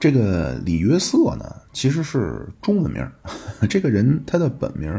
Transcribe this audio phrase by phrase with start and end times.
[0.00, 1.44] 这个李约瑟呢，
[1.74, 3.06] 其实是中文名。
[3.68, 4.90] 这个人他的本名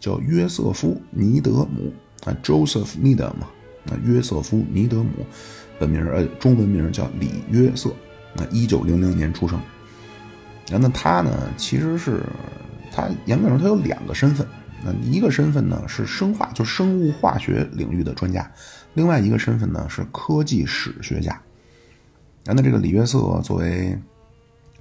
[0.00, 1.92] 叫约瑟夫·尼德姆
[2.24, 3.38] 啊，Joseph Needham
[3.86, 5.24] 啊，约瑟夫·尼德姆，
[5.78, 7.94] 本名呃中文名叫李约瑟。
[8.34, 9.58] 那一九零零年出生。
[10.68, 12.20] 然后呢，他呢其实是
[12.92, 14.44] 他严格说他有两个身份。
[14.84, 18.42] 那一个身份呢是生化，就生物化学领域的专家；
[18.94, 21.40] 另外一个身份呢是科技史学家。
[22.44, 23.96] 那这个李约瑟作为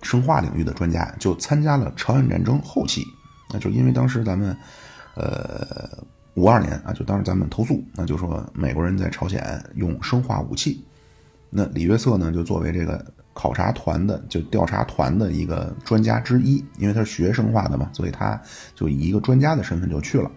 [0.02, 3.06] 生化领域的专家，就参加了朝鲜战争后期。
[3.52, 4.56] 那就因为当时咱们，
[5.16, 5.90] 呃，
[6.36, 10.84] 五二年啊，就当时咱们投诉，那就说美国人在朝鲜用生化武器。
[11.50, 18.40] 那李约瑟呢，就作为这个考察团的，就调查团的一个专家之一，因为他是学生化的嘛，所以他
[18.76, 20.30] 就以一个专家的身份就去了。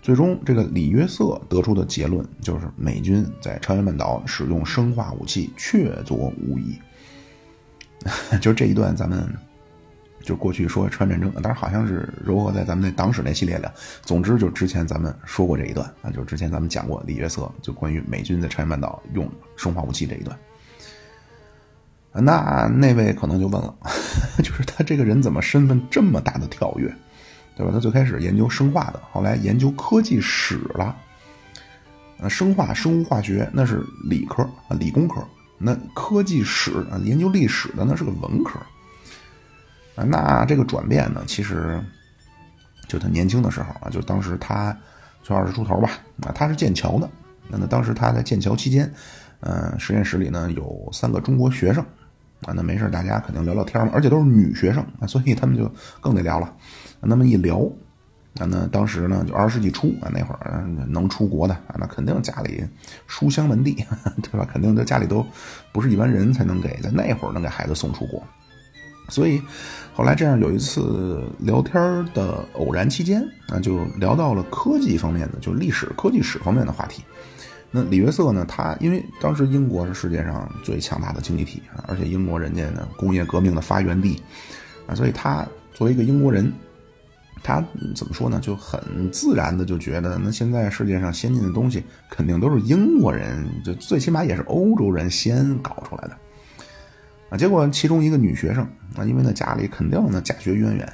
[0.00, 6.78] 最终，这个李约瑟得出的结论就是，美军在朝鲜半岛使用生化武器确凿无疑。
[8.40, 9.28] 就这一段，咱们
[10.22, 13.66] 就过去说川战争，当然好像是糅合在咱们那党史那系列里。
[14.02, 20.38] 总之，就之前咱们说过这一段啊，就是之前咱们讲过李约瑟就关于美军在朝鲜半岛用生化武器这一段。
[22.14, 23.74] 那那位可能就问了，
[24.44, 26.94] 就是他这个人怎么身份这么大的跳跃，
[27.56, 27.72] 对吧？
[27.72, 30.94] 他最开始研究生化的，后来研究科技史了。
[32.18, 35.26] 呃，生化、生物化学那是理科啊，理工科。
[35.62, 36.72] 那科技史，
[37.04, 38.58] 研究历史的那是个文科。
[39.94, 41.78] 啊，那这个转变呢，其实
[42.88, 44.76] 就他年轻的时候啊，就当时他
[45.22, 45.90] 就二十出头吧。
[46.22, 47.08] 啊，他是剑桥的。
[47.48, 48.92] 那那当时他在剑桥期间，
[49.40, 51.84] 嗯，实验室里呢有三个中国学生。
[52.42, 56.56] 啊，那没事，大家肯定聊聊天嘛，而且都是女学生啊，所以他们就更得聊了。
[57.00, 57.70] 那么一聊，
[58.38, 62.64] 啊，那当时呢，就二十世纪初啊，那会儿能出国的啊，那肯定家里
[63.06, 63.74] 书香门第，
[64.22, 64.48] 对吧？
[64.50, 65.24] 肯定这家里都
[65.72, 68.22] 不是一般人才能给，在那会儿能给孩子送出国。
[69.08, 69.42] 所以
[69.92, 71.74] 后来这样有一次聊天
[72.14, 77.02] 的偶然期间，啊，就聊到了科技方面的，就历史、科技史方面的话题。
[77.74, 78.44] 那李约瑟呢？
[78.46, 84.22] 他因为当时英国是世界上最强大的经济体，而且英国人家呢工业革命的发源地
[84.86, 86.52] 啊，所以他作为一个英国人，
[87.42, 87.64] 他
[87.94, 88.38] 怎么说呢？
[88.40, 88.80] 就很
[89.10, 96.16] 自然的就觉得，那现在世界上先进的东西肯定都是英国人，就最起码也是欧洲人先搞出来的
[97.30, 97.36] 啊。
[97.36, 98.62] 结果其中一个女学生
[98.96, 100.86] 啊，因为那家里肯定呢家学渊源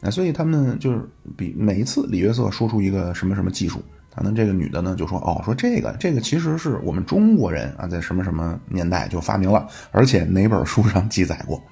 [0.00, 3.82] 啊，所以他们就是比每一次李约瑟说出一个什么什么技术。
[4.12, 11.62] 可能这个女的呢就说：“哦，说这个这个其实是我们中国人啊，在什么什么年代就发明了，而且哪本书上记载过。”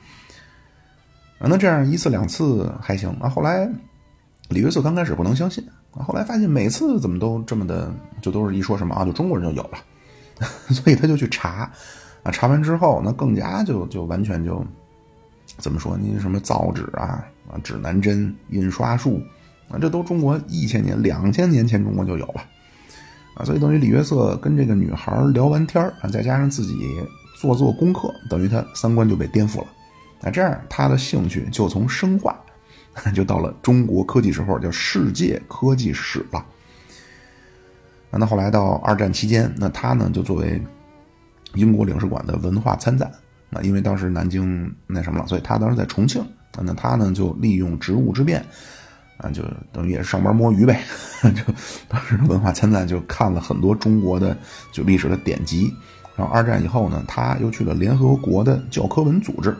[1.40, 3.28] 啊，那这样一次两次还行啊。
[3.28, 3.68] 后来
[4.48, 9.78] 李约瑟刚开始不能相信啊，后来发现每次怎么都这么的，就都是一说什么啊，就中国人就有了，
[10.70, 11.70] 所以他就去查
[12.22, 14.64] 啊，查完之后那更加就就完全就
[15.58, 15.96] 怎么说？
[15.96, 19.20] 呢什么造纸啊啊，指南针、印刷术。
[19.70, 22.40] 啊，这都中国一千年、两千年前中国就有了，
[23.34, 26.74] 啊，所以等于李约瑟跟这个女孩聊完天儿啊，再加上自己
[27.36, 29.66] 做做功课，等于他三观就被颠覆了，
[30.22, 32.34] 啊，这样他的兴趣就从生化，
[33.14, 36.44] 就到了中国科技时候叫世界科技史了。
[38.10, 40.60] 那后来到二战期间，那他呢就作为
[41.54, 43.10] 英国领事馆的文化参赞，
[43.50, 46.24] 啊，因为当时南京那什么了，所以他当时在重庆，
[46.60, 48.44] 那他呢就利用职务之便。
[49.18, 49.42] 啊，就
[49.72, 50.80] 等于也是上班摸鱼呗，
[51.34, 51.42] 就
[51.88, 54.36] 当时文化参赞就看了很多中国的
[54.70, 55.74] 就历史的典籍，
[56.14, 59.56] 然后二战以后呢，他又去了联合国的教科文组织，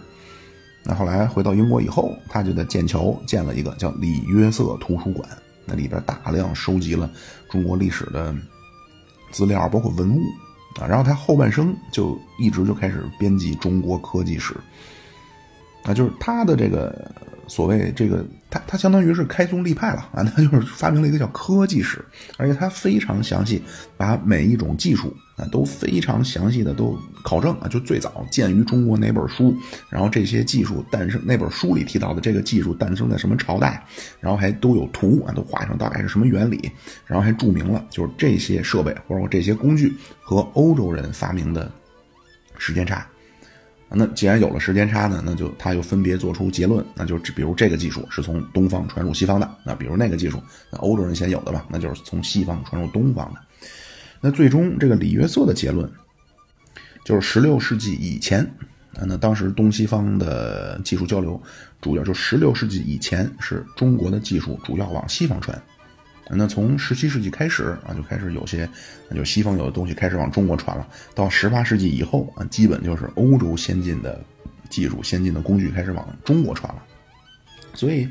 [0.88, 5.28] 那后来回到英国以后，他就在剑桥建了一个叫里约瑟图书馆，
[5.66, 7.10] 那里边大量收集了
[7.50, 8.34] 中国历史的
[9.31, 10.22] 资料，包括文物
[10.81, 14.54] 啊，然后他后半生就一直就开始编辑中国科技史，
[15.84, 17.10] 啊，就是他的这个。
[17.51, 22.04] 所谓这个，他他相当于是开宗立派了啊， 他就是发明了一个叫科技史，
[22.36, 23.63] 而且他非常详细，
[23.97, 26.95] 把每一种技术啊都非常详细的都
[27.25, 29.57] 考证啊，就最早见于中国哪本书，
[29.89, 33.83] 然后这些技术诞生，那本书里提到的这个技术诞生在什么朝代，
[34.21, 36.71] 然后还都有图啊，都画上大概是什么原理，
[37.07, 41.72] 然后还注明了就是这些设备或者说这些工具和欧洲人发明的
[42.59, 43.07] 时间差。
[43.90, 53.40] 那既然有了时间差呢，那就他又分别做出结论，那就比如这个技术是从东方传入西方的，那比如那个技术，那欧洲人先有的吧，那就是从西方传入东方的。
[54.20, 55.90] 那最终这个李约瑟的结论
[57.04, 58.40] 就是十六世纪以前，
[58.94, 61.40] 啊，那当时东西方的技术交流
[61.80, 65.58] 主要就十六世纪以前是中国的技术主要往西方传。
[66.30, 68.69] 那从十七世纪开始啊，就开始有些，
[69.15, 70.86] 就西方有的东西开始往中国传了。
[71.15, 74.22] 到十八世纪以后啊，基本就是欧洲先进的
[74.69, 76.83] 技术先进的工具开始往中国传了。
[77.75, 78.09] 所以，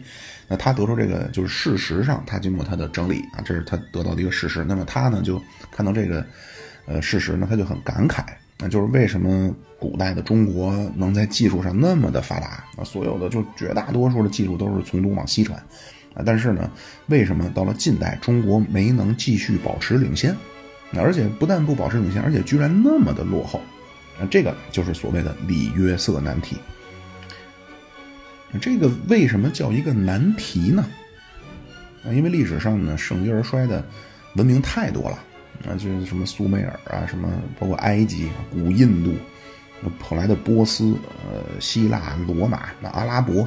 [0.47, 4.63] 那他得出这个就是事实上，他经过他的整理啊，这是他得到的一个事实。
[4.63, 5.41] 那么他呢就
[5.71, 6.25] 看到这个
[6.85, 8.23] 呃事实呢，他就很感慨，
[8.57, 12.83] 那就是为什么古代的中国能在技术上那么的发达啊？
[12.85, 15.61] 所有的就绝大多数的技术都是从东往西传
[16.25, 16.69] 但是呢，
[17.07, 20.35] 为什么到了近代中国没能继续保持领先？
[20.95, 23.59] 而且不但不保持领先，而且居然那么的落后
[24.19, 24.23] 啊！
[24.31, 26.55] 这个就是所谓的里约瑟难题。
[28.61, 30.87] 这个为什么叫一个难题呢？
[32.05, 33.85] 啊，因为历史上呢盛极而衰的
[34.35, 35.19] 文明太多了
[35.67, 37.29] 啊，就是什么苏美尔啊，什么
[37.59, 39.13] 包括埃及、古印度，
[40.01, 40.95] 后来的波斯、
[41.29, 43.45] 呃希腊、罗马、那阿拉伯，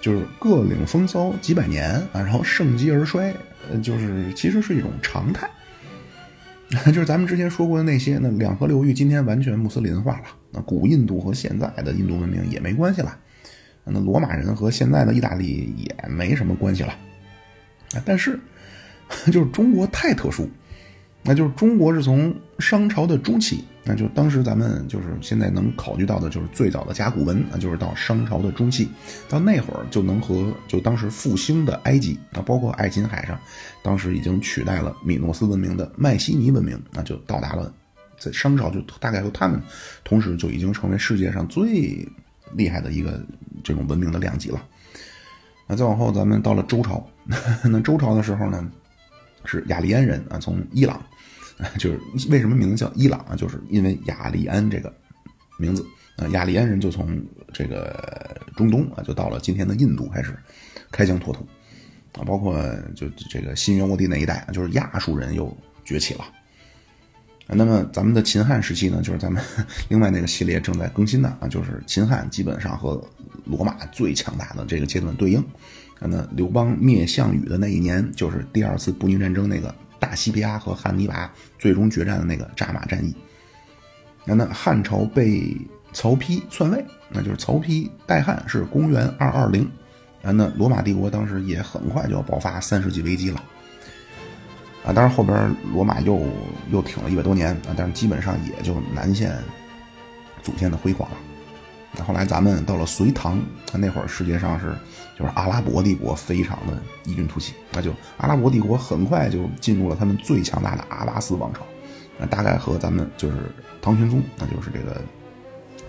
[0.00, 3.34] 就是各领风骚几百年啊，然后盛极而衰，
[3.82, 5.48] 就是其实是一种常态。
[6.86, 13.18] 就是咱们之前说过的那些，那两河流域今天完全穆斯林化了，那古印度和现在的印度文明也没关系了。
[13.84, 16.96] 那罗马人和现在的意大利也没什么关系了，
[18.04, 18.38] 但是，
[19.32, 20.48] 就是中国太特殊，
[21.22, 28.88] 那就是中国是从商朝的中期，那就当时咱们就是现在能考据到的，就是最早的甲骨文，那就是到商朝的中期，
[29.28, 33.38] 到那会儿就能和就当时复兴的埃及，啊，包括爱琴海上，
[33.82, 37.72] 当时已经取代了米诺斯文明的迈锡尼文明，那就到达了，
[38.18, 39.60] 在商朝就大概和他们
[40.04, 42.06] 同时就已经成为世界上最
[42.54, 43.20] 厉害的一个。
[43.62, 44.66] 这种文明的量级了。
[45.66, 47.06] 那再往后，咱们到了周朝。
[47.62, 48.66] 那周朝的时候呢，
[49.44, 50.98] 是雅利安人啊，从伊朗，
[51.78, 53.36] 就是为什么名字叫伊朗啊？
[53.36, 54.92] 就是因为雅利安这个
[55.58, 55.84] 名字
[56.16, 56.26] 啊。
[56.28, 57.22] 雅利安人就从
[57.52, 60.36] 这个中东啊，就到了今天的印度，开始
[60.90, 61.46] 开疆拓土
[62.18, 62.24] 啊。
[62.24, 62.62] 包括
[62.94, 66.24] 就这个新元沃地那一带，就是亚述人又崛起了。
[67.52, 69.42] 那么咱们的秦汉时期呢，就是咱们
[69.90, 73.04] 另外那个系列正在更新的啊，就是秦汉基本上和
[73.44, 75.44] 罗马最强大的这个阶段对应。
[76.02, 83.14] 那刘邦灭项羽的那一年，就是第二次布匿战争那个大西皮阿和汉尼拔最终决战的那个扎马战役。
[84.24, 85.56] 那那汉朝被
[85.92, 89.70] 曹丕篡位，那就是曹丕代汉是公元二二零。
[90.22, 93.42] 啊，那罗马帝国当时也很快就要爆发三世纪危机了。
[94.84, 96.26] 啊，当然后边罗马又
[96.70, 99.34] 又挺了一百多年啊，但是基本上也就难现
[100.42, 101.16] 祖先的辉煌了。
[101.96, 103.40] 那后来咱们到了隋唐，
[103.72, 104.74] 那会儿世界上是
[105.20, 111.60] 就是阿拉伯帝国非常的异军突起，那就阿拉伯帝国很快就进入了他们最强大的阿巴斯王朝，
[112.18, 113.36] 那大概和咱们就是
[113.82, 115.00] 唐玄宗，那就是这个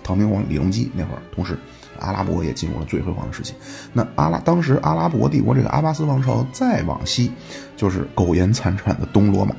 [0.03, 1.57] 唐明皇李隆基那会儿同时。
[1.99, 3.53] 阿拉伯也进入了最辉煌的时期。
[3.93, 7.31] 那阿拉当时阿拉伯帝国这个阿巴斯王朝再往西，
[7.77, 9.53] 就是苟延残喘的东罗马，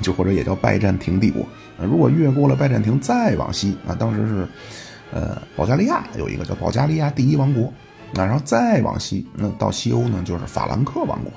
[0.00, 1.44] 就或者也叫拜占庭帝国。
[1.82, 4.48] 如果越过了拜占庭再往西，啊，当时是
[5.10, 7.72] 呃保加利亚有一个叫保加利亚第一王国。
[8.14, 11.32] 那然后再往西，那到西欧呢就是法兰克王国。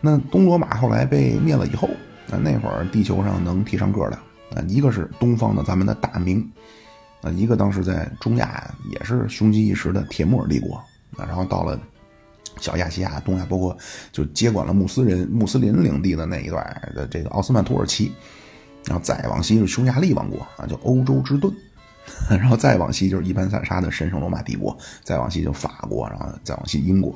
[0.00, 1.88] 那东罗马后来被灭了以后，
[2.28, 4.16] 那那会儿地球上能提上个的
[4.54, 6.48] 啊，一个是东方的咱们的大明。
[7.20, 10.76] 啊，一个当时在中亚也是雄鸡一时的铁木尔帝国
[11.16, 11.76] 啊，然后到了
[12.60, 13.76] 小亚细亚、东亚，包括
[14.12, 18.12] 就接管了穆斯林穆斯林领地的那一段的这个奥斯曼土耳其，
[18.86, 21.52] 然后再往西是匈牙利王国啊，叫欧洲之盾，
[22.28, 27.14] 然后再往西就是一盘散沙的神圣罗马帝国，再往西就法国，然后再往西英国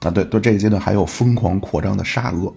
[0.00, 2.52] 啊，对，对，这个阶段还有疯狂扩张的沙俄，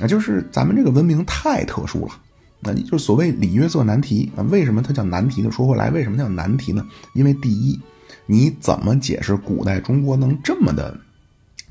[0.00, 2.12] 啊，就是咱们这个文明太特殊了。
[2.60, 4.42] 那你就所谓里约色难题啊？
[4.50, 5.50] 为什么它叫难题呢？
[5.50, 6.84] 说回来，为什么叫难题呢？
[7.12, 7.80] 因为第一，
[8.26, 10.98] 你怎么解释古代中国能这么的？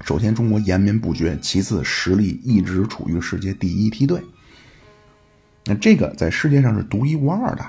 [0.06, 4.22] 首先，中国延绵不绝；其次，实力一直处于世界第一梯队。
[5.66, 7.66] 那这个在世界上是独一无二的。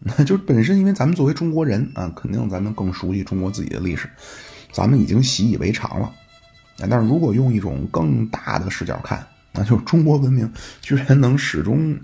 [0.00, 4.08] 那 就本身，因为咱们作为中国人啊，肯定咱们更熟悉中国自己的历史，
[4.72, 6.12] 咱们已经习以为常了。
[6.78, 11.98] 但是如果用一种更大的视角看，那就是中国文明居然能始终。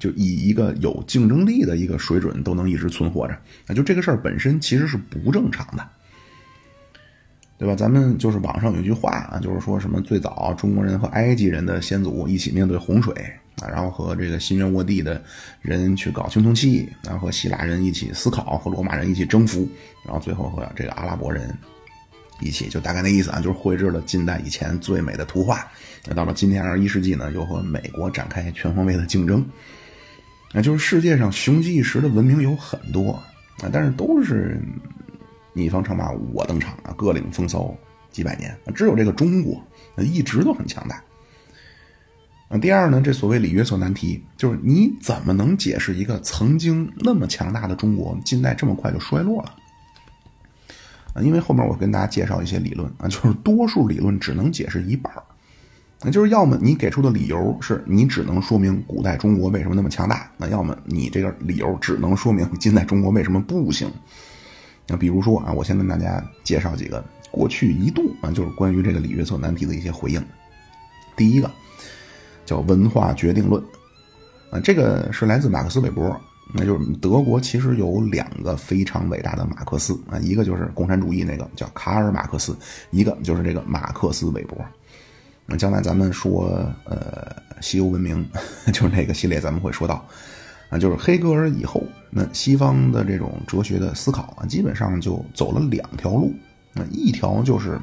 [0.00, 3.38] 就以一个有竞争力的一个水准都能一直存活着，
[3.68, 5.88] 那就这个事儿本身其实是不正常的，
[7.56, 7.76] 对吧？
[7.76, 13.14] 咱们就是网上有句话啊，就是说什么最早中国人和埃及人的先祖一起面对洪水
[13.68, 15.22] 然后和这个新元沃地的
[15.60, 19.68] 人去搞青铜器，然后和希腊人一起思考，和罗马人一起征服，
[20.04, 21.56] 然后最后和这个阿拉伯人
[22.40, 25.66] 一起，就大概那意思啊，就是绘制了近代以前最美的图画。
[26.06, 29.44] 那到了今天二十一世纪呢，又和美国展开全方位的竞争。
[30.52, 34.60] 那就是世界上雄极一时的文明有很多啊，但是都是
[35.52, 37.74] 你方唱罢我登场啊，各领风骚
[38.10, 38.54] 几百年。
[38.74, 39.62] 只有这个中国，
[39.96, 41.02] 一直都很强大
[42.52, 49.54] 啊，第二呢，这所谓里约索难题，就是你怎么能解释一个曾经那么强大的中国，近代这么快就衰落了？
[51.14, 55.10] 啊，因为后面我跟大家介绍一些理论啊，就是多数理论只能解释一半
[56.02, 63.90] 那就是要么你给出的理由是你只能说明古代中国为什么那么强大，那要么你这个理由只能说明近代中国为什么不行。
[64.86, 70.22] 那比如说啊，我先跟大家介绍几个过去一度啊，就是关于这个里约瑟难题的一些回应。
[71.16, 71.50] 第一个。
[72.44, 73.62] 叫文化决定论，
[74.50, 76.20] 啊，这个是来自马克思韦伯，
[76.54, 82.56] 那就是德国其实有两个非常伟大的马克思啊，一个就是共产主义那个叫卡尔马克思，
[82.90, 84.58] 一个就是这个马克思韦伯。
[85.44, 86.44] 那将来咱们说
[86.84, 88.24] 呃西欧文明，
[88.72, 90.06] 就是那个系列咱们会说到，
[90.68, 96.32] 啊，就是黑格尔以后，那西方的这种哲学的思考啊，基本上就走了两条路，
[96.74, 97.78] 那一条就是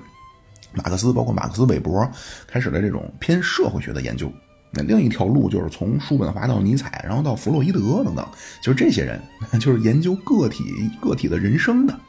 [0.74, 2.10] 马克思包括马克思韦伯
[2.48, 4.32] 开始了这种偏社会学的研究。
[4.72, 8.28] 那另一条路就是从叔本华到尼采，然后到弗洛伊德等等，
[8.62, 9.20] 就是这些人，
[9.60, 10.64] 就是研究个体
[11.02, 12.00] 个体的人生的。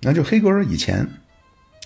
[0.00, 1.06] 那就黑格尔以前，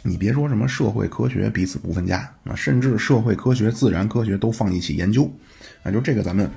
[0.02, 5.30] 你别说什么社会科学彼此不分家啊，甚至社会科学、自然科学都放一起研究，
[5.82, 6.50] 啊，就这个咱们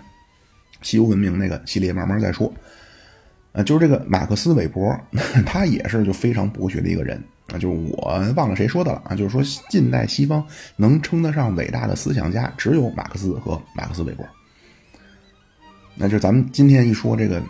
[0.82, 2.52] 西欧文明那个系列慢慢再说。
[3.54, 4.96] 啊，就是这个马克思韦伯，
[5.46, 7.24] 他也是就非常博学的一个人。
[7.54, 14.28] 啊，就是我忘了谁说的了啊，就是说近代西方能称得上伟大的思想家，只有马克思和马克思韦伯。
[15.96, 17.42] 那就咱们今天一说这个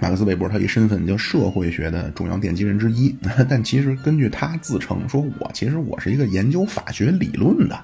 [0.00, 3.14] 马克思韦伯，他一身份叫社会学的重要奠基人之一，
[3.48, 7.78] 但其实根据他自称说，我其实我是一个研究法学理论的。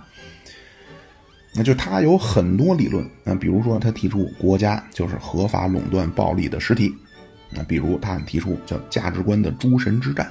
[1.55, 6.95] 那就他有很多理论，那比如说他提出国家就是合法垄断暴力的实体，
[7.51, 10.31] 那比如他提出叫价值观的诸神之战。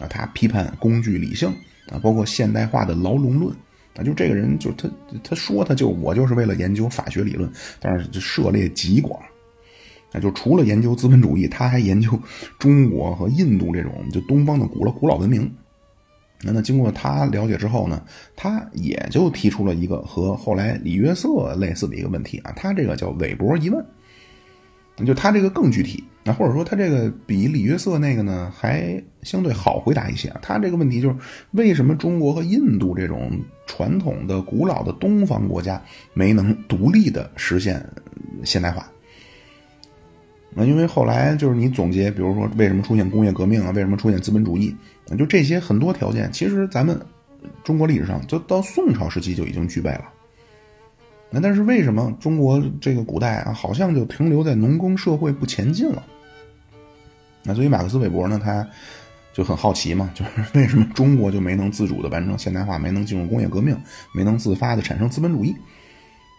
[0.00, 1.48] 啊，他批判工具理性
[1.90, 3.52] 啊，包括现代化的牢笼论
[3.96, 4.88] 啊，就这个人就他
[5.24, 7.50] 他说他就我就是为了研究法学理论，
[7.80, 9.20] 但是涉猎极广，
[10.12, 12.10] 啊，就除了研究资本主义，他还研究
[12.58, 15.52] 中国和印度这种就东方的古老古老文明。
[16.44, 18.00] 那那经过他了解之后呢，
[18.36, 23.84] 他也就提出了一个和后来李约瑟类似的一个问题啊，他这个叫韦伯疑问。
[25.06, 30.40] 就他这个更具体，那或者说他这个比李约瑟那个呢还相对好回答一些啊。
[30.42, 31.16] 他这个问题就是
[31.50, 33.30] 为什么中国和印度这种
[33.66, 35.80] 传统的古老的东方国家
[36.14, 37.84] 没能独立的实现
[38.44, 38.88] 现代化？
[40.54, 44.74] 那因为后来就是你总结，比如说为什么出现工业革命啊，为什么出现资本主义，
[45.18, 46.98] 就这些很多条件，其实咱们
[47.62, 50.04] 中国历史上就到宋朝时期就已经具备了。
[51.30, 56.02] 那但是为什么中国这个古代啊，好像就停留在农耕社会不前进了？
[57.44, 58.66] 那所以马克思韦伯呢，他
[59.38, 63.80] 就很好奇嘛，就是为什么中国就没能自主的完成现代化，没能进入工业革命，
[64.12, 65.54] 没能自发的产生资本主义？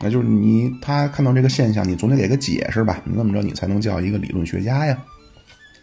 [0.02, 3.02] 那就是你他看到这个现象，你总得给个解释吧？
[3.06, 5.02] 你怎么着你才能叫一个理论学家呀？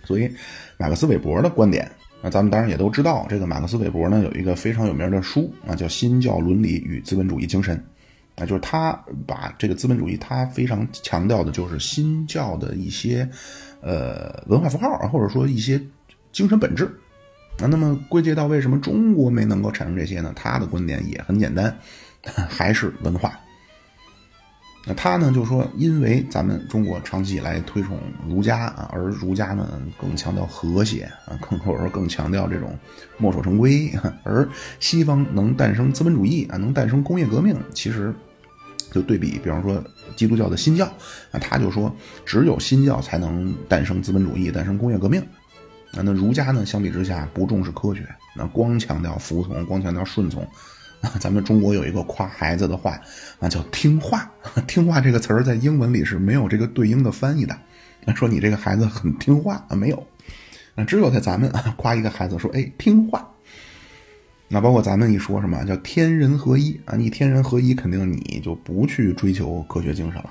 [0.04, 0.30] 所以
[0.76, 1.90] 马克思韦伯的观点，
[2.22, 7.78] 那咱们当然也都知道，这个马克思韦伯呢有一个非常有名的书啊，叫《新教伦理与资本主义精神》。
[8.36, 8.92] 那就是他
[9.26, 13.26] 把这个资本主义，他非常强调的就是新教的一些，
[13.80, 15.80] 呃，文化符号啊，或者说一些
[16.30, 16.94] 精神本质。
[17.58, 20.32] 那那么归结到为什么中国没能够产生这些呢？
[20.36, 21.76] 他的观点也很简单，
[22.48, 23.32] 还是文化。
[24.84, 27.98] 那他呢就说，因为咱们中国长期以来推崇
[28.28, 32.78] 儒家啊，而儒家呢更强调和谐啊，更或者说更强调这种
[33.18, 34.48] 墨守成规，而
[34.78, 38.14] 西方能诞生资本主义啊，能诞生工业革命，其实。
[38.92, 39.82] 就对比，比方说
[40.14, 40.86] 基督教的新教，
[41.32, 41.94] 啊，他就说
[42.24, 45.20] 只有新教才能诞生资本主义，诞生工业革命。
[45.96, 50.46] 啊，那儒家呢，相比之下不重视科学，那光强调服从，光强调顺从。
[51.00, 52.98] 啊，咱们中国有一个夸孩子的话，
[53.38, 54.30] 啊，叫听话。
[54.66, 57.56] 听话这个词儿在英文里是没有这个对应的翻译的。
[58.14, 60.06] 说你这个孩子很听话啊，没有。
[60.74, 63.28] 那只有在咱们啊夸一个孩子说，哎，听话。
[64.48, 66.94] 那包括咱们一说什么叫天人合一啊？
[66.96, 70.30] 你天人合一，肯定你就不去追求科学精神了。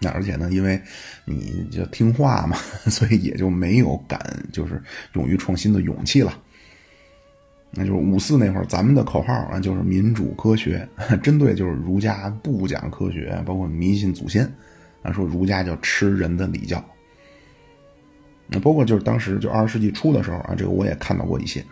[0.00, 0.80] 那而且呢，因为
[1.24, 2.56] 你就听话嘛，
[2.90, 4.20] 所以也就没有敢
[4.52, 4.80] 就是
[5.14, 6.36] 勇于创新的勇气了。
[7.70, 10.88] 那就是五四那会儿，咱们的口号啊，就是民主科学，
[11.22, 14.50] 针对就是儒家不讲科学，包括迷信祖先
[15.02, 16.82] 啊，说儒家叫吃人的礼教。
[18.46, 21.62] 那包括就是当时就二十世纪初的时候啊，这个我也看到过一些。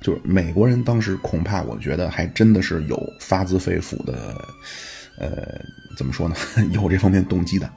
[0.00, 4.44] 就是美国人当时恐怕，我觉得还真的是有发自肺腑的，
[5.18, 5.60] 呃，
[5.96, 6.34] 怎么说呢？
[6.72, 7.70] 有这方面动机的。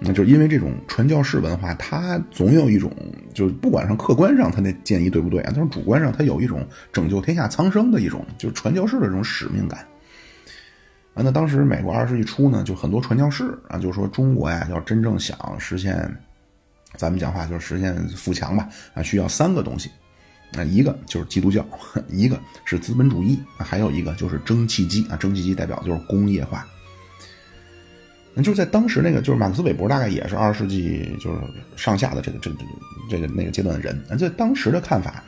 [0.00, 2.92] 那就因为这种传教士文化，它总有一种，
[3.34, 9.80] 就是不管上客观上他那建议对不对啊，但是主观上他有一种拯救天下苍生的一种，就是传教士的这种使命感。
[11.14, 16.08] 啊，那当时美国二十世纪初呢，就很多传教士啊，就说中国呀，要真正想实现，
[16.94, 19.90] 咱们讲话就是实现富强吧，啊，需要三个东西，
[20.56, 21.66] 啊，一个就是基督教，
[22.08, 26.66] 一个是资本主义，还有一个就是蒸汽机啊，蒸汽机代表就是工业化。
[28.34, 31.40] 那就在当时那个，就是马克思韦伯大概也是二十世纪就是
[31.76, 32.70] 上下的这个这个这个
[33.10, 35.22] 这个那个阶段的人，啊，在当时的看法。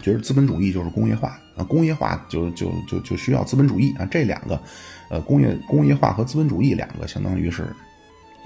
[0.00, 4.60] 觉得资本主义就是工业化啊，工业化就就就就需要资本主义啊，这两个，
[5.10, 7.68] 呃，工业工业化和资本主义两个相当于是，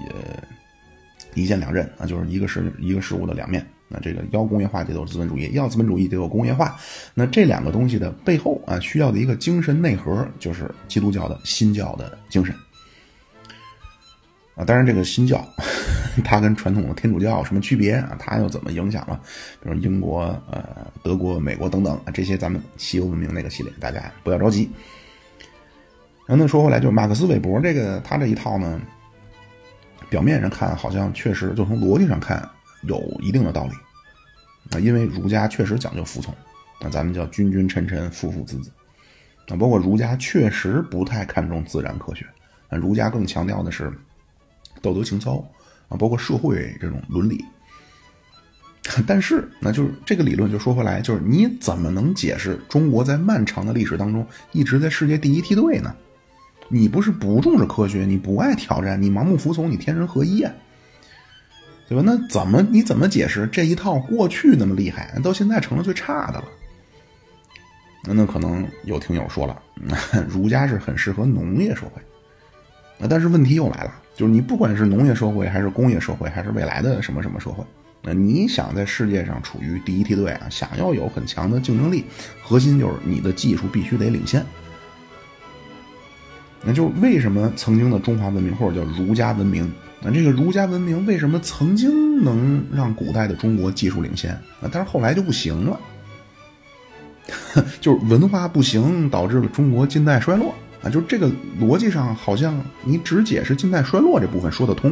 [0.01, 3.65] 也一剑两刃啊，就是一个是一个事物的两面。
[3.87, 6.75] 那这个要工业化得有资本主义，要资本主义得有工业化。
[7.13, 12.53] 那这两个东西的背后啊，需要的一个精神内核就是基督教的新教的精神。
[14.55, 15.47] 啊，当然，这个新教，
[16.25, 18.17] 它跟传统的天主教有什么区别啊？
[18.19, 19.21] 它又怎么影响了？
[19.61, 24.67] 比如英国、呃，德国、美国等等啊，这些咱们西欧文明那个系列，大家不要着急。
[26.25, 28.81] 然后呢，说回来，就是马克思韦伯这个他这一套呢，
[30.09, 32.49] 表面上看好像确实，就从逻辑上看
[32.83, 33.73] 有一定的道理
[34.75, 36.33] 啊，因为儒家确实讲究服从，
[36.81, 38.71] 那咱们叫君君臣臣父父子子
[39.47, 42.25] 啊，包括儒家确实不太看重自然科学，
[42.69, 43.91] 啊，儒家更强调的是。
[44.79, 45.43] 道德情操
[45.89, 47.43] 啊，包括社会这种伦理，
[49.07, 55.95] 但是那就是这个理论就说回来，就是你怎么能解释中国在漫长的历史当中一直在世界第一梯队呢？
[56.69, 60.53] 你不是不重视科学，你不爱挑战，你盲目服从，你天人合一啊，
[61.87, 62.03] 对吧？
[62.05, 66.45] 那怎么你怎么解释这一套过去那么厉害，到现在成了最差的了？
[68.03, 69.61] 那那可能有听友说了，
[70.27, 72.01] 儒家是很适合农业社会，
[72.97, 73.91] 那但是问题又来了。
[74.15, 77.63] 就是你不管是农业社会，还是工业社会，还是未来的什么什么社会，
[78.01, 82.05] 那你想在世界上处于第一梯队啊，想要有很强的竞争力，
[82.41, 84.43] 核心就是你的技术必须得领先。
[86.63, 89.71] 那就是为什么曾经的中华文明或者叫儒家文明，
[90.13, 94.69] 这个儒家文明为什么曾经能让古代的中国技术领先啊？
[94.71, 95.79] 但是后来就不行了，
[97.81, 100.53] 就是文化不行，导致了中国近代衰落。
[100.83, 101.27] 啊，就这个
[101.59, 104.91] 逻辑上，好像你只解释近代衰落这部分说得通，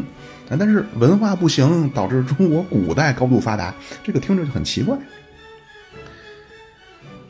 [0.49, 3.71] 啊，但是文化不行导致中国古代高度发达，
[4.03, 4.97] 这个听着就很奇怪。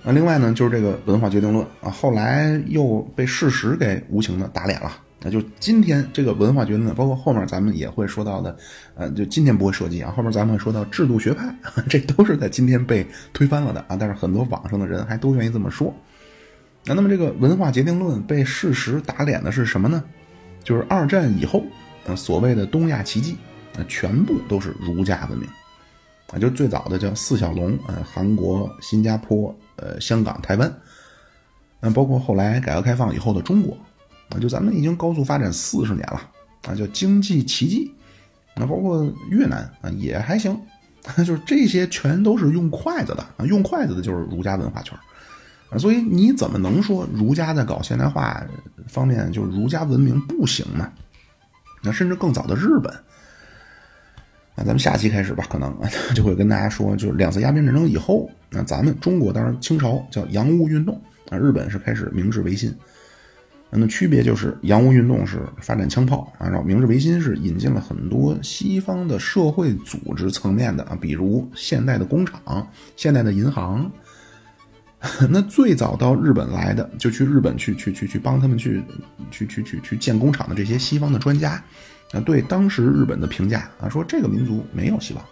[0.06, 4.90] 啊，另外呢，就是这个文化决定论啊，后来又被事实给无情的打脸了。
[5.22, 8.56] 那就今天这个文化决定论，包括后面咱们也会说到的，
[8.96, 11.56] 呃，就今天不会涉及啊，后面咱们会说到制度学派，
[11.90, 15.94] 这都是在今天被推翻了的啊，但是很多网上的人还都愿意这么说。
[16.84, 20.04] 那那么这个文化决定论被事实打脸的是什么呢？
[20.64, 21.64] 就是二战以后，
[22.06, 23.38] 呃，所谓的东亚奇迹，
[23.78, 25.48] 啊，全部都是儒家文明，
[26.32, 30.72] 啊，就最早的叫四小龙，呃，韩国、新加坡、呃，香港、台湾，
[31.80, 33.76] 那包括后来改革开放以后的中国，
[34.30, 36.22] 啊，就咱们已经高速发展四十年了，
[36.68, 37.94] 啊，叫经济奇迹，
[38.56, 40.60] 那包括越南啊也还行，
[41.18, 44.98] 就是这些全都是用筷子的啊，用筷子的就是儒家文化圈。
[45.70, 48.46] 啊，所以你怎么能说儒家在搞现代化
[48.88, 50.92] 方面就是儒家文明不行呢？
[51.82, 52.94] 那甚至更早的日本，
[54.56, 55.76] 那咱们下期开始吧，可能
[56.16, 62.76] 就会跟大家说，就是两次鸦片战争以后，那咱们中国当然清朝叫洋务运动啊，日本是开始明治维新，
[63.72, 73.92] 那区别就是洋务运动是发展枪炮啊，然后明治维新是引进了很多西方的社会组织层面的啊，比如现代的工厂、现代的银行。
[75.30, 78.82] 那最早到日本来的，就去日本去去去去帮他们去
[79.30, 81.62] 去去去去建工厂的这些西方的专家，
[82.12, 85.24] 啊，对当时日本的评价啊，说这个民族没有希望，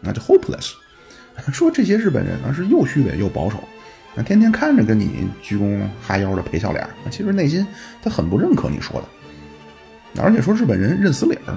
[0.00, 0.72] 那就 hopeless，
[1.52, 3.62] 说这些日本人啊是又虚伪又保守，
[4.18, 7.64] 啊，天天看着跟你鞠躬哈腰的陪笑脸，其实内心
[8.02, 11.56] 他很不认可你说的，而且说日本人认死理儿，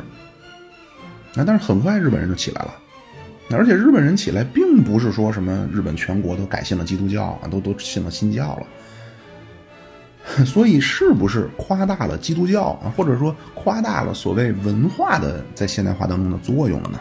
[1.34, 2.76] 那，但是很快日本人就起来了。
[3.54, 10.46] 而且日本人起来，并不是说什么日本全国都改信了基督教啊，都都信了新教了。
[10.46, 17.00] 所以，是不是夸大了基督教啊，或者说夸大了所谓文化的在现代化当中的作用了呢？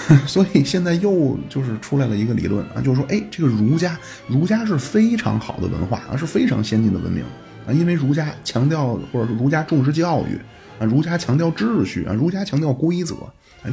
[0.26, 7.24] 所以现在又就是出来了一个理论啊，就是说，哎，这个儒家，儒家是非常好的文化啊，是非常先进的文明
[7.66, 10.38] 啊，因为儒家强调或者儒家重视教育
[10.78, 13.16] 啊，儒家强调秩序啊，儒家强调规则。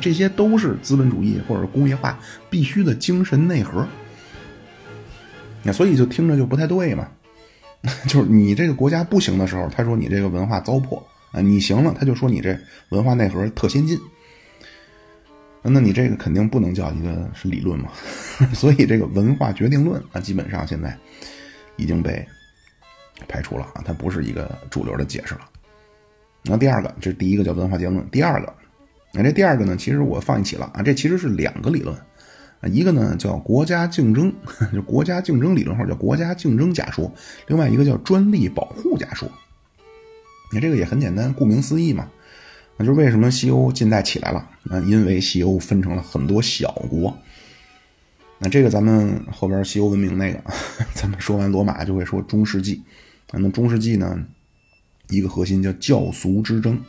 [0.02, 2.18] 这些都是资本主义或者工业化
[2.50, 3.88] 必须的精神内核，
[5.62, 7.08] 那所以就听着就不太对嘛。
[8.08, 12.58] 就是你这个国家不行的时候，他说你这个文化糟粕啊；你行了，他就说你这
[12.90, 14.00] 文化内核特先进。
[15.72, 17.90] 那你这个肯定不能叫一个是理论嘛。
[18.54, 20.98] 所以这个文化决定论啊，基本上现在
[21.78, 22.26] 已经被
[23.28, 25.50] 排除了啊，它不是一个主流的解释了。
[26.44, 28.06] 那第二个，这是第一个叫文化结论。
[28.10, 28.54] 第二个，
[29.14, 31.96] 那这第二个呢，其实我放一起了啊，这其实是两个理论
[32.60, 34.34] 啊，一个呢叫国家竞争，
[34.74, 37.10] 就国家竞争理论或者叫国家竞争假说，
[37.48, 39.30] 另外一个叫专利保护假说。
[40.52, 42.10] 你这个也很简单，顾名思义嘛，
[42.76, 44.50] 那就是为什么西欧近代起来了？
[44.64, 47.18] 那因为西欧分成了很多小国。
[48.40, 50.40] 那这个咱们后边西欧文明那个，
[50.94, 52.84] 咱们说完罗马就会说中世纪。
[53.32, 54.22] 那中世纪呢，
[55.10, 56.80] 一个核心叫教俗之争。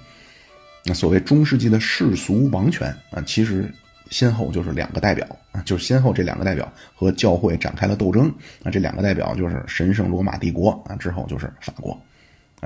[0.84, 3.72] 那所谓中世纪的世俗王权啊，其实
[4.10, 8.30] 先后就是两个代表啊，就是先后这两个代表和教会展开了斗争
[8.62, 8.70] 那。
[8.70, 11.98] 这两个代表就是神圣罗马帝国啊，之后就是法国。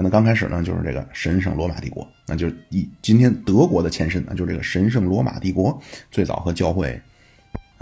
[0.03, 5.81] 那刚开始呢，就是这个神圣罗马帝国，那就是以今天德国的前身啊，就是这个神圣罗马帝国
[6.11, 7.01] 最早和教会。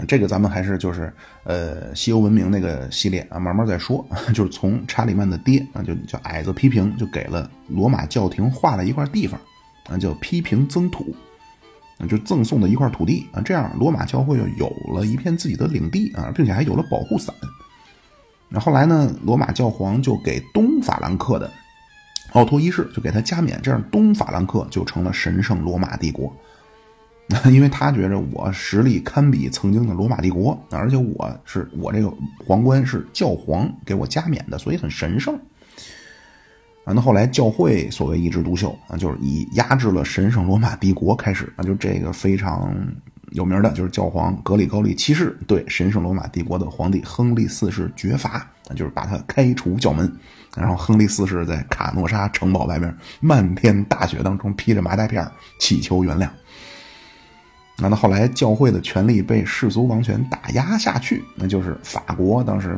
[0.07, 1.11] 这个咱们还是就是
[1.43, 4.05] 呃西欧文明那个系列啊，慢慢再说。
[4.31, 9.39] 就是从查理曼的爹啊，就叫矮子批评，就给了罗马教廷划了一块地方
[9.89, 11.15] 啊，叫批评增土，
[12.07, 13.41] 就赠送的一块土地啊。
[13.41, 17.35] 这样罗马教会就有了一片自己的领地啊，并且还有了保护伞。
[18.49, 21.51] 那后来呢，罗马教皇就给东法兰克的
[22.37, 26.31] 奥托一世就给他加冕，这样东法兰克就成了神圣罗马帝国。
[27.51, 32.09] 因为他觉着我实力堪比曾经的罗马帝国，而且我是我这个
[32.45, 35.35] 皇冠是教皇给我加冕的，所以很神圣。
[36.85, 42.73] 啊，那后来教会所谓一枝独秀啊，就是以压制了神圣罗马帝国开始啊，就这个非常
[43.31, 50.11] 有名的，就是教皇格里高利七世对神圣罗马帝国的皇帝亨利四世绝罚，就是把他开除教门。
[50.55, 56.27] 然后亨利四世在卡诺沙城堡外面漫天大雪当中披着麻袋片祈求原谅。
[57.77, 62.75] 那到后来教会的权力被世俗王权打压下去，那就是法国当时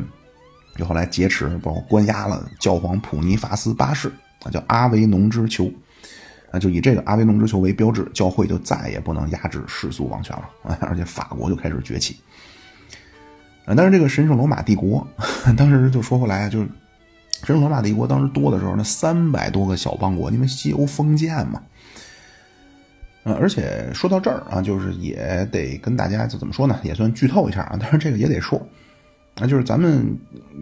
[0.75, 4.11] 就后来劫持，包括关押了教皇普尼法斯八世，
[4.43, 5.71] 啊叫阿维农之囚，
[6.51, 12.19] 啊就以这个阿维农之囚为标志，教会就再也不能压制世俗王权了， 而且法国就开始崛起。
[13.69, 15.07] 啊但是这个神圣罗马帝国
[15.55, 16.65] 当时就说回来啊，就是
[17.43, 21.61] 神圣罗马帝国当时多的时候，那三百多个小邦国，因为西欧封建嘛。
[23.23, 27.77] 呃，而且说到这儿啊，就是也得跟大家就怎么说呢，也算剧透一下啊。
[27.79, 28.59] 但是这个也得说，
[29.35, 30.17] 啊，就是咱们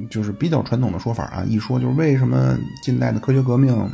[0.09, 3.89] 就是比较传统的说法啊，一说就是为什么近代的科学革命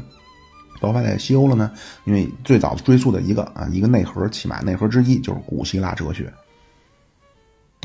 [0.82, 1.69] 爆发在西欧了呢？
[2.06, 6.34] 因为最早追溯的一个啊，一个内核，起码内核之一就是古希腊哲学。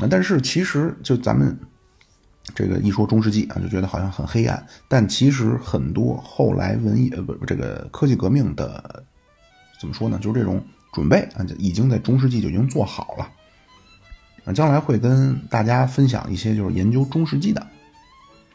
[0.01, 1.57] 啊但是其实就咱们
[2.55, 9.03] 这个一说中世纪啊，就觉得好像很黑暗，但其实很多后来文艺呃不这个科技革命的。
[9.79, 10.19] 怎么说呢？
[10.21, 13.31] 就是这种准备啊，就已经在中世纪就已经做好了。
[14.43, 17.65] 啊，将来会跟大家分享一些就是研究中世纪的，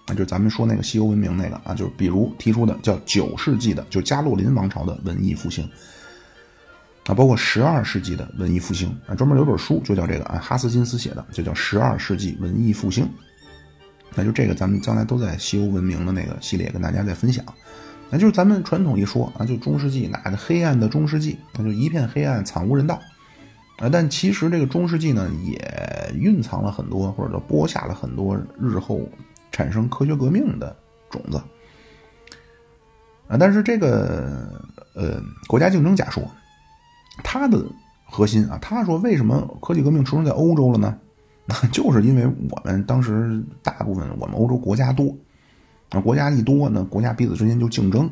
[0.04, 5.66] 啊，就咱们说那个西欧文明那个啊，就是比如提出的叫九世纪的，就加洛林王朝的文艺复兴，
[7.06, 13.08] 啊，包括十二世纪的文艺复兴啊，专门有本书就叫这个啊，哈斯金斯写的，就叫十二世纪文艺复兴。
[14.14, 17.44] 那就这个咱们将来都在西欧文明的那个系列跟大家再分享。
[18.10, 23.00] 那就是咱们传统一说啊，就中世纪哪个黑暗的中世纪，那就一片黑暗，惨无人道
[23.78, 23.88] 啊。
[23.90, 29.00] 但其实这个中世纪呢，也蕴藏了很多，或者说播下了很多日后
[29.50, 30.76] 产生科学革命的
[31.10, 31.38] 种子
[33.26, 33.36] 啊。
[33.36, 34.62] 但是这个
[34.94, 36.22] 呃，国家竞争假说，
[37.22, 37.64] 他的
[38.04, 40.98] 核心啊，他说为什么科技革命出生在欧洲了呢？
[41.70, 45.14] 就是因为我们当时大部分我们欧洲国家多。
[45.90, 48.10] 那国家一多，呢国家彼此之间就竞争。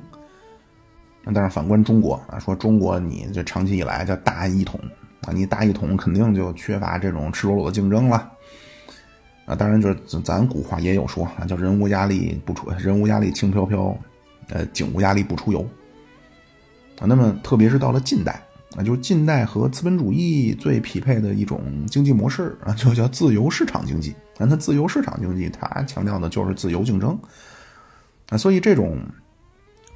[1.24, 4.78] 那但是反观中国啊，说中国你这长期以来叫大一统
[5.22, 8.30] 啊，你大一统肯定就缺乏这种赤裸裸的竞争了。
[9.46, 13.96] 啊，当然就是咱古话也有说啊，叫人无压力不出，人无压力轻飘飘，
[14.50, 15.66] 呃，井无压力不出油。
[17.00, 18.40] 啊，那么特别是到了近代
[18.76, 24.14] 啊，就是近代和资本主义最匹配的一种经济模式啊，就叫自由市场经济。
[24.38, 27.18] 那它自由市场经济，它强调的就是自由竞争。
[28.30, 28.98] 啊，所以这种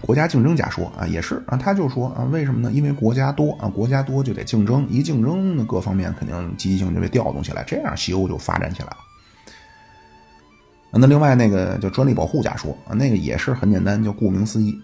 [0.03, 2.71] 国家竞争假说啊，也是啊，他就说啊，为什么呢？
[2.71, 8.97] 因为国家多啊，国家多就得竞争，一竞争呢，各方面肯定积极性就被调动起来，这样西欧就发展起来了。
[10.99, 14.79] 那另外那个叫专利保护假说啊，那个也是很简单，就顾名思义，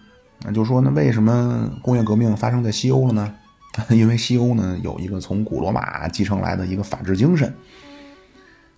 [0.44, 3.34] 那就说那为什么工业革命发生在西欧了呢？
[3.90, 7.52] 因为西欧呢有一个从古罗马继承来的一个法治精神。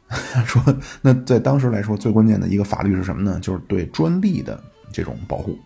[0.46, 0.62] 说，
[1.00, 3.38] 那在当时来说，最关键的一个法律是什么呢？
[3.40, 5.58] 就是对专利的这种保护。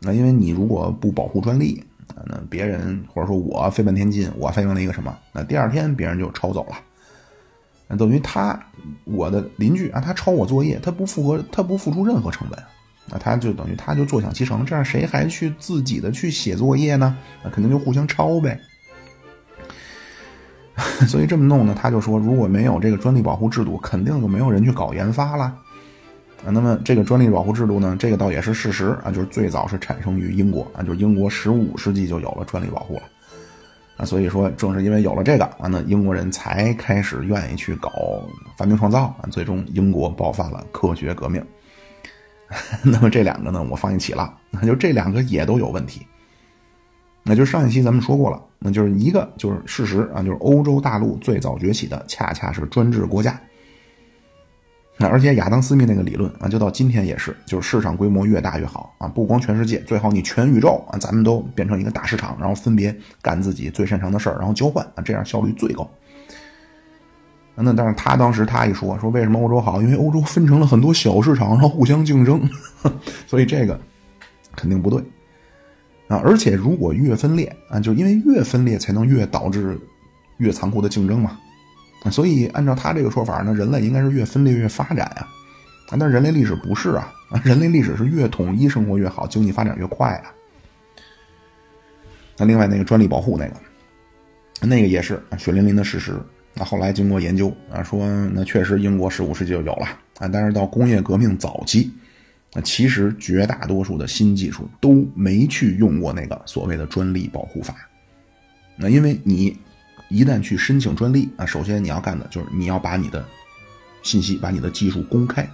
[0.00, 1.84] 那因为你如果不保护专利，
[2.24, 7.96] 那别人或者说我费半天劲，我发明了一个什么，那第二天别人就抄走了。
[7.96, 8.58] 等于他，
[9.04, 12.58] 我的邻居啊，他抄我作业，他不符合，他不付出任何成本，
[13.10, 17.16] 那他就等于他就坐享其成，这样谁还去自己的去写作业呢？
[17.42, 18.60] 那肯定就互相抄呗。
[21.08, 25.44] 所以这么弄呢，他就说，如果没有这个专利保护制度，肯定就没有人去搞研发了。
[26.46, 33.02] 啊，那么这个专利保护制度呢，这个倒也是事实啊，就是最早是产生于英国啊，就是英国十五世纪就有了专利保护了。
[33.96, 37.90] 啊，所以说正是因为有了这个啊，那英国人才开始愿意去搞
[38.56, 41.44] 发明创造啊，最终英国爆发了科学革命。
[42.82, 46.06] 那么这两个呢，我放一起了，那就这两个也都有问题。
[47.22, 53.38] 那就上一期咱们说过了，那就是一个就是事实啊，就是欧洲大陆最早崛起的恰恰是专制国家。
[54.96, 65.88] 那而且亚当·斯密那个理论啊，就到今天也是，就是市场规模越大越好啊，不光全世界，最好你全宇宙啊，咱们都变成一个大市场，然后分别干自己最擅长的事儿，然后交换啊，这样效率最高。
[67.60, 69.82] 那但是他当时他一说说为什么欧洲好？
[69.82, 72.48] 因为欧洲分成了很多小市场，然后互相竞争，
[73.26, 73.78] 所以这个
[74.54, 75.02] 肯定不对
[76.06, 76.22] 啊。
[76.24, 79.78] 而且如果越分裂啊，就因为越分裂才能越导致
[80.36, 81.38] 越残酷的竞争嘛。
[82.12, 85.26] 所以，按照他这个说法呢，人类应该是越分裂越发展呀，
[85.88, 90.30] 啊，但人类历史不是，啊，人类历史是越统一生活越好，经济发展越快啊。
[92.36, 93.54] 那另外那个专利保护那个，
[94.64, 96.14] 那个也是血淋淋的事实。
[96.58, 99.86] 那后来经过研究啊，说那确实英国十五世纪就有了
[100.18, 101.90] 啊，但是到工业革命早期，
[102.52, 107.74] 那其实绝大多数的新技术都没去用过那个所谓的专利保护法。
[108.76, 109.56] 那因为你。
[110.10, 113.22] 一旦去申请专利啊，首先你要干的就是你要把你的
[114.02, 115.46] 信息、把你的技术公开，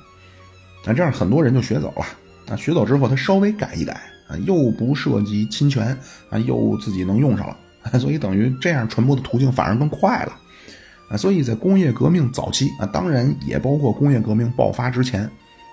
[0.87, 2.07] 那这样很多人就学走了
[2.47, 2.55] 啊。
[2.55, 3.95] 学走之后，他稍微改一改
[4.29, 5.87] 啊，又不涉及侵权
[6.31, 10.38] 啊，又自己能用上了，所以等于这样传播的途径反而更快了
[11.16, 15.31] 所以在工业革命早期啊，当然也包括工业革命爆发之前，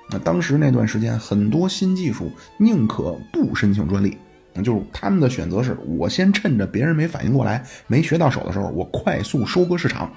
[0.10, 4.18] 那当时那段时间很多新技术宁可不申请专利。
[4.66, 10.12] 就是他们的选择是，我先趁着别人没反应过来、没学到手的时候，我快速收割市场。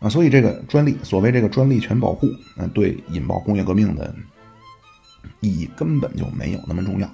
[0.00, 4.14] 啊，所以这个专利，所谓这个专利权保护，嗯，对引爆工业革命的
[5.40, 7.10] 意义根本就没有那么重要。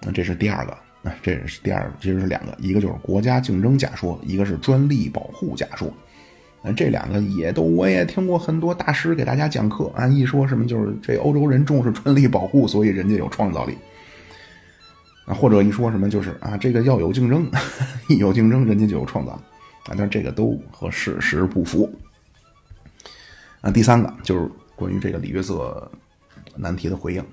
[0.00, 5.92] 那这是第二个，啊，这是第二，其实是两个，一个就是国家竞争假说，一个是专利保护假说。
[6.62, 13.78] 啊，这两个也都我也听过很多大师给大家讲课啊，一说什么就是这欧洲人重视专利保护，所以人家有创造力。
[15.24, 17.48] 啊，或者一说什么就是啊，这个要有竞争，
[18.08, 19.42] 一有竞争，人家就有创造，啊，
[19.90, 21.88] 但是这个都和事实不符。
[23.60, 25.88] 啊，第三个就是关于这个李约瑟
[26.56, 27.24] 难题的回应。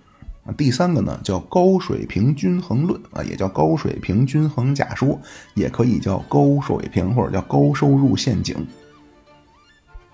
[0.54, 5.20] 第三个呢叫高水平均衡论，啊，也叫高水平均衡假说，
[5.56, 8.56] 也可以叫高水平或者叫高收入陷阱，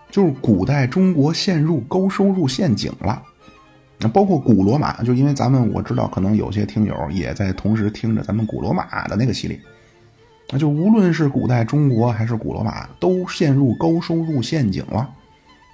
[0.10, 3.22] 就是古代中国陷入高收入陷阱了。
[4.00, 9.60] 那包括古罗马，就因为咱们我知道，可能有些听友也在同时听着咱们古罗马的那个系列，
[10.50, 15.08] 那就无论是古代中国还是古罗马，都陷入高收入陷阱了。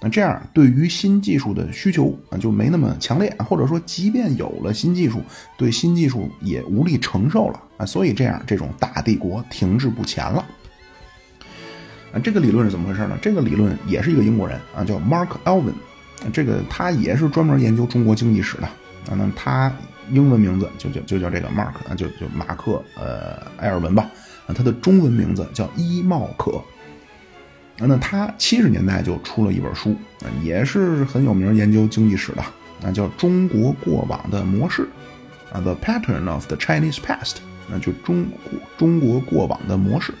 [0.00, 5.20] 那这样对于新技术的需求啊就没那么强烈，或者说即便有了新技术，
[5.56, 10.46] 对新技术也无力承受了啊，所以这样这种大帝国停滞不前了。
[12.12, 13.18] 啊，这个理论是怎么回事呢？
[13.20, 15.74] 这个理论也是一个英国人啊，叫 Mark Elvin，。
[16.32, 19.72] 这个他也是专门研究中国经济史的啊，那他
[20.10, 24.10] 英文名字就叫就叫这个 Mark 啊，就就马克呃埃尔文吧
[24.46, 26.62] 啊，他的中文名字叫伊茂可，
[27.86, 32.42] 那他七十年代就出了一本书啊，也是很有名研究经济史的
[32.82, 34.82] 啊，叫《中国过往的模式》
[35.56, 37.34] 啊，《The Pattern of the Chinese Past》
[37.70, 38.26] 那就中
[38.76, 40.12] 中国过往的模式。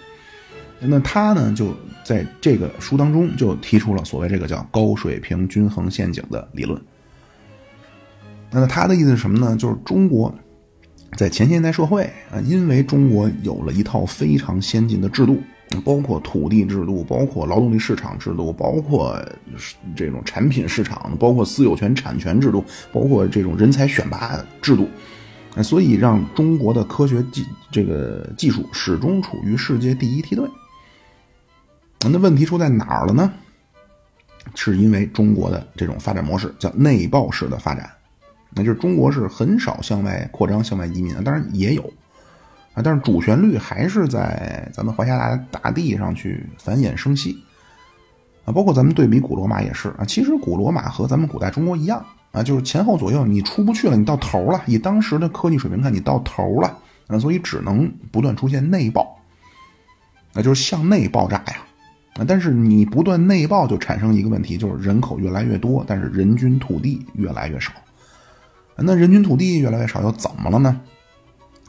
[0.80, 6.80] 那他呢，就在这个书当中就提出了所谓这个叫高水平均衡陷阱的理论。
[8.50, 9.56] 那他的意思是什么呢？
[9.56, 10.32] 就是中国
[11.16, 15.42] 在前现代社会啊，因为中国有了一套非常先进的制度，
[15.84, 19.22] 包括土地制度，包括劳动力市场制度，包括
[19.94, 24.88] 这种产品市场，包括私有权产权制度，包括这种人才选拔制度。
[25.62, 30.48] 所以让中国的科学技这个技术始终处于世界第一梯队。
[32.00, 33.32] 那问题出在哪儿了呢？
[34.54, 37.90] 是因为中国的这种发展模式叫内爆式的发展，
[38.50, 41.92] 那就是中国是很少向外扩张、向外移民当然也有
[42.82, 47.36] 但是主旋律还是在咱们华夏大大地上去繁衍生息
[48.44, 48.52] 啊。
[48.52, 54.62] 包括咱们对比古罗马也是啊，其实古罗马和咱们古代中国一样啊，就是前后左右你出不去了，你到头了。
[54.66, 59.18] 以当时的科技水平看，你到头了啊，所以只能不断出现内爆，
[60.34, 61.56] 那就是向内爆炸呀。
[62.16, 67.72] 啊但是你不断内爆，就产生一个问题，就是人口越来越多，但是人均土地越来越少，
[68.76, 70.80] 那人均土地越来越少，又怎么了呢？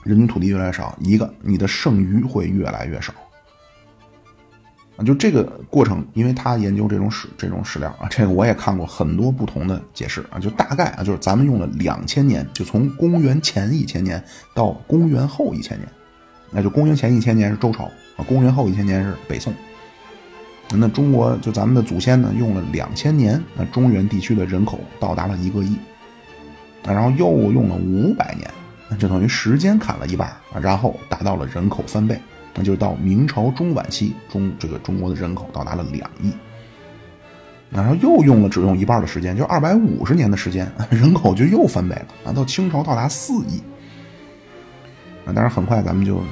[0.03, 3.13] 人均土地越来越少，一个你的剩余会越来越少。
[4.97, 14.21] 啊，就这个过程，因为他研究这种史这种史料啊，这个我也看过很多不同的解释啊，就大概啊，就是咱们用了两千年，就从公元前一千年
[14.53, 15.87] 到公元后一千年，
[16.51, 17.85] 那就公元前一千年是周朝
[18.17, 19.53] 啊，公元后一千年是北宋。
[20.71, 25.77] 那中国就咱们的祖先呢，用了两千年，那中原地区的人口到达了一个亿，
[26.83, 28.47] 然后又用了五百年。
[28.89, 32.19] 那就等于时间砍了一半啊，然后达到了人口翻倍，
[32.55, 36.33] 那就到明朝中晚期中，这个中国的人口到达了两亿，
[37.69, 43.61] 然后又用了只用一半的时间，就二百五十年的时间， 人口就又翻倍了啊，到清朝到达四亿。
[45.25, 46.23] 啊，当然很快咱们就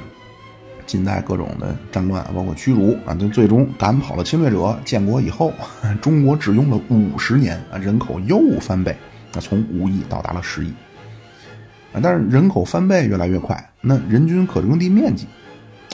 [0.84, 4.76] 近代各种的战乱，包括驱逐啊，就最终赶跑了侵略者。
[4.84, 5.52] 建国以后，
[6.02, 8.90] 中国只用了五十年啊，人口又翻倍，
[9.34, 10.72] 啊，从五亿到达了十亿。
[11.92, 15.26] 啊，但是人口翻倍越来越快，那人均可耕地面积，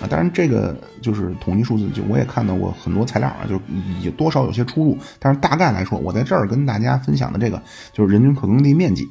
[0.03, 3.61] 啊，当然这个就是统计数字，就我也看到过很多材料啊，就
[4.03, 9.09] 也多少有些出入，但是大概来说，我在这儿跟大家分享的这个就是人均可耕地面积，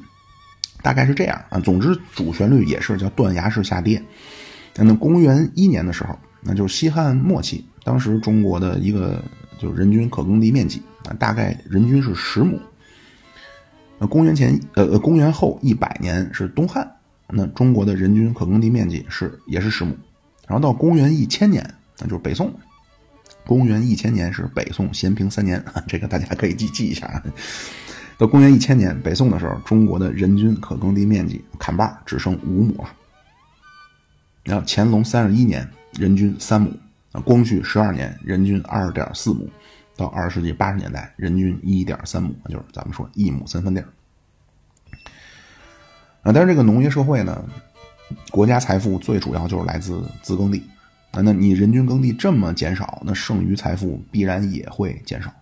[0.82, 1.58] 大概是这样啊。
[1.58, 4.02] 总之主旋律也是叫断崖式下跌。
[4.76, 9.22] 那公元一年的时候，那就是西汉末期，当时中国的一个
[9.58, 12.60] 就是人均可耕地面积啊，大概人均是十亩。
[13.98, 16.90] 那公元前呃呃公元后一百年是东汉，
[17.28, 19.96] 那中国的人均可耕地面积是也是十亩，
[20.46, 21.64] 然后到公元一千年，
[21.98, 22.52] 那就是北宋。
[23.46, 27.22] 公元一千年是北宋咸平三年， 这个大家可以记记一下啊。
[28.16, 32.88] 到公元一千年，北宋的时候，中国的人均可耕地面积砍半，只剩五亩了。
[34.44, 36.70] 然后乾隆三十一年，人均三亩；
[37.22, 39.48] 光绪十二年，人均二点四亩。
[39.96, 43.86] 到二十世纪八十年代，人均一点三亩，就是咱们说一亩三分地儿。
[46.22, 47.44] 啊，但是这个农业社会呢，
[48.30, 50.62] 国家财富最主要就是来自自耕地。
[51.12, 55.32] 啊，那你人均耕地这么减少，那剩余财富必然也会减少。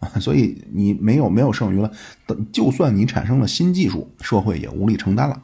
[0.00, 1.90] 啊，所以你没有没有剩余了，
[2.26, 5.42] 等就算你产生了新技术，社会也无力承担了。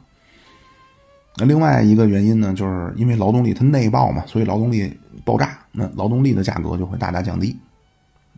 [1.37, 7.57] 那另外一个原因呢，就是因为劳动力它内爆嘛，所以劳动力爆炸，那劳动力的价格就会大大降低。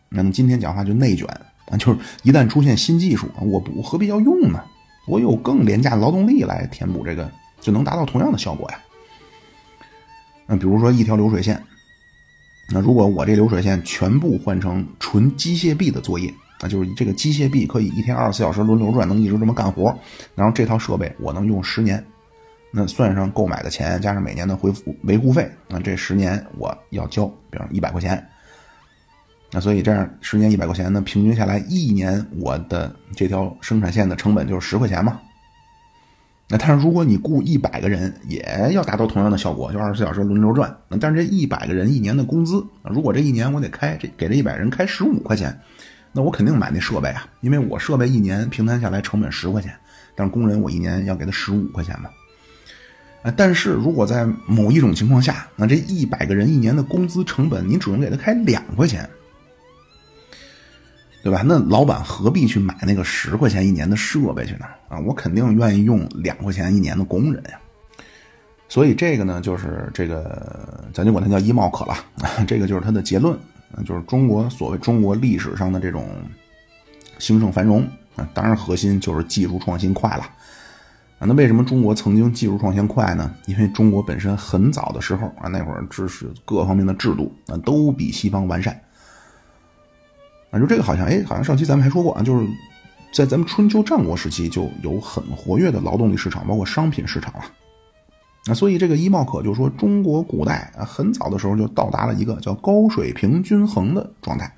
[0.09, 1.27] 那么今天讲话就内卷
[1.69, 4.63] 啊，就是一旦出现新技术，我不何必要用呢？
[5.07, 7.29] 我有更廉价的劳动力来填补这个，
[7.61, 8.79] 就能达到同样的效果呀。
[10.45, 11.61] 那比如说一条流水线，
[12.69, 19.93] 那如果我这流水线全部换成纯机械臂的作业，那就是这个机械臂可以一天二十四小时轮流转，能一直这么干活，
[20.35, 22.03] 然后这套设备我能用十年，
[22.71, 28.25] 那算上购买的钱加上每年的恢复维护费，那这十年我要交，比方一百块钱。
[29.59, 35.19] 所以这样十年一百块钱，呢平均下来一年我的这条生产线的成本就是十块钱嘛。
[36.49, 40.73] 那但是如果你雇一百个人，也要达到同样的效果，就二十四小时轮流转。
[40.99, 45.59] 但是这一百个人一年的工资，如果这一年我得开这给这一百人开十五块钱，
[46.13, 49.73] 那我肯定买那设备啊，因为我设备一年平摊下来成本十块钱，
[50.15, 52.09] 但是工人我一年要给他十五块钱嘛。
[53.23, 59.09] 啊，但是如果在某一种情况下，那这一百个人一年的工资成本，你只能给他开两块钱。
[61.27, 61.41] 对吧？
[61.45, 64.65] 那老板何必去买那个十块钱一年的设备去呢？
[64.87, 67.59] 啊，我肯定愿意用两块钱一年的工人呀。
[68.69, 71.97] 所以这个呢，就是这个，咱就管它叫一茂可了。
[72.47, 73.37] 这个就是它的结论，
[73.85, 76.07] 就是中国所谓中国历史上的这种
[77.19, 77.85] 兴盛繁荣
[78.15, 80.23] 啊，当然核心就是技术创新快了
[81.19, 81.27] 啊。
[81.27, 83.35] 那为什么中国曾经技术创新快呢？
[83.47, 88.79] 因为中国本身很早的时候啊，那会儿知识各方面的制度啊都比西方完善。
[90.51, 92.47] 啊，就这个好像，哎，好像上期咱们还说过啊，就是
[93.13, 97.41] 在咱们春秋战国时期就有很活跃的劳动力市场，包括商品市场了。
[98.45, 104.49] 那所以这个伊茂可就说，中国古代啊，很早的时候就到达了一个叫高水平均衡的状态。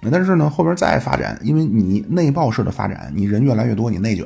[0.00, 4.24] 那但是呢，后边再发展，因为你内爆式的发展，你人越来越多，你内卷，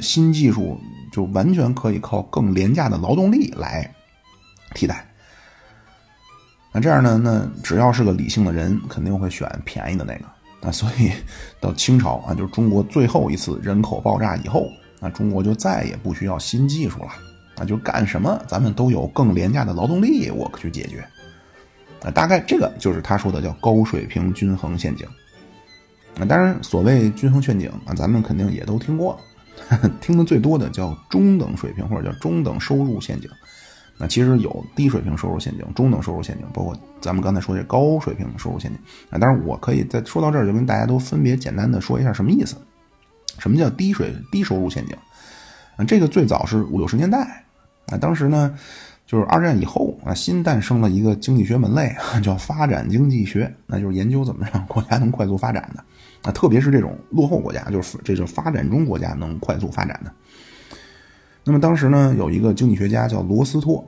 [0.00, 0.78] 新技术
[1.12, 3.90] 就完全可以靠更廉价的劳动力来
[4.74, 5.06] 替代。
[6.72, 7.20] 那这样呢？
[7.22, 10.24] 那只要是个理性的人，肯定会选便宜的那个。
[10.60, 11.10] 啊，所以
[11.58, 14.68] 到清朝啊，就是中国最后一次人口爆炸以后，
[15.00, 17.08] 那中国就再也不需要新技术了。
[17.56, 21.04] 啊，就干什么咱们都有更廉价的劳动力，我去解决。
[22.02, 25.06] 啊，大概这个就是他说的叫高水平均衡陷阱。
[26.18, 29.18] 啊，当然所谓均衡陷阱啊，咱们肯定也都听过，
[30.00, 33.28] 听的最多的叫中等水平或者叫中等收入陷阱。
[34.00, 38.80] 那其实有低水平收入陷阱、中等收入陷阱，包括咱们刚才说的高水平收入陷阱
[39.10, 39.18] 啊。
[39.18, 42.56] 当然，我可以在说到这儿就跟大家都分别简单的说一下什么意思。
[43.38, 44.96] 什么叫低水低收入陷阱？
[45.76, 47.44] 啊，这个最早是五六十年代
[47.86, 48.54] 啊，当时呢，
[49.06, 51.94] 就是二战以后啊，新诞生了一个经济学门类，
[52.24, 55.84] 叫发展经济学，那就是研究怎么让国家能快速发展的
[56.22, 60.12] 啊，特别是这种落后国家，就是这种发展中国家能快速发展的。
[61.50, 63.84] 那么当时呢，有一个经济学家叫罗斯托，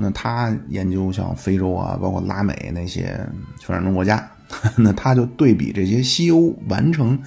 [0.00, 3.20] 那他研究像非洲啊，包括拉美那些
[3.60, 4.26] 发展中国家，
[4.74, 7.22] 那他就对比这些西欧完成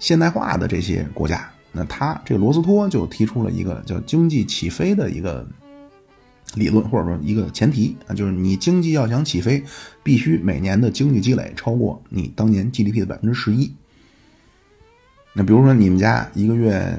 [0.00, 1.48] 现代化的这些国家。
[1.70, 5.46] 那他这罗斯托就提出了一个叫经济起飞的一个
[6.56, 9.62] 理论，或者说一个前提啊，就是你经济要想起飞，
[10.02, 13.72] 必须每年的经济积累超过你当年 GDP 的百分之十一。
[15.32, 16.98] 那比如说你们家一个月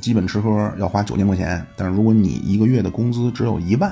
[0.00, 3.90] 基本吃喝要花九千块钱，但是如果你一个月的工资只有一万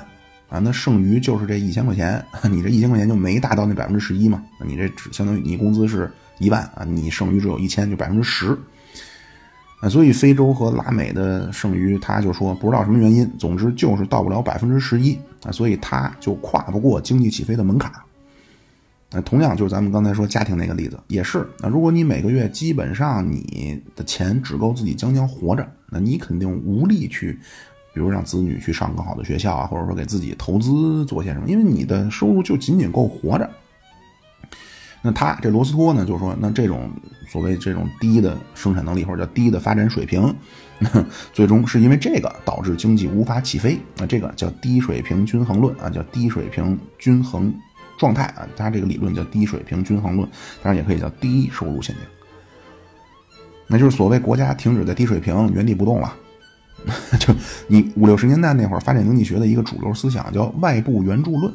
[0.48, 4.42] 啊，那剩余就是这一千块钱， 你这一千块钱就没达到那百分之十一嘛？
[4.64, 8.56] 你这只相当于你工资是一万啊，你剩余只有一千，就百分之十。
[9.80, 17.90] 啊，所以非洲和拉美的剩余，他就说不知道什么原因，总之就是到不了百分之十一啊，所以他就跨不过经济起飞的门槛。
[19.12, 21.48] 那同样就是咱们刚才说家庭那个例子，也是。
[21.60, 27.32] 那如果你每个月基本上你的钱只够自己将将活着，那你肯定无力去，
[27.92, 33.50] 比如让子女去上更好的学校啊，或者说给自己投资做些什么，因为你的收入就仅仅够活着。
[35.02, 36.90] 那他这罗斯托呢，就说，那这种
[37.26, 40.34] 所谓这种低的生产能力或者叫低的发展水平，
[41.32, 43.78] 最终是因为这个导致经济无法起飞。
[43.96, 47.50] 那这个叫低水平均衡论啊，叫低水平均衡
[47.96, 48.46] 状态啊。
[48.54, 50.28] 他这个理论叫低水平均衡论，
[50.62, 52.04] 当然也可以叫低收入陷阱。
[53.70, 56.14] 那就是所谓国家停止在低水平原地不动了。
[57.20, 57.32] 就
[57.68, 61.52] 你五六十年代那会儿，发展经济学的一个主流思想叫外部援助论。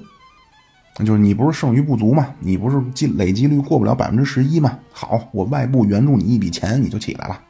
[0.98, 2.34] 那就是你不是剩余不足吗？
[2.40, 4.80] 你不是积累积率过不了百分之十一吗？
[4.94, 7.42] 好，我外部援助你一笔钱，你就起来了。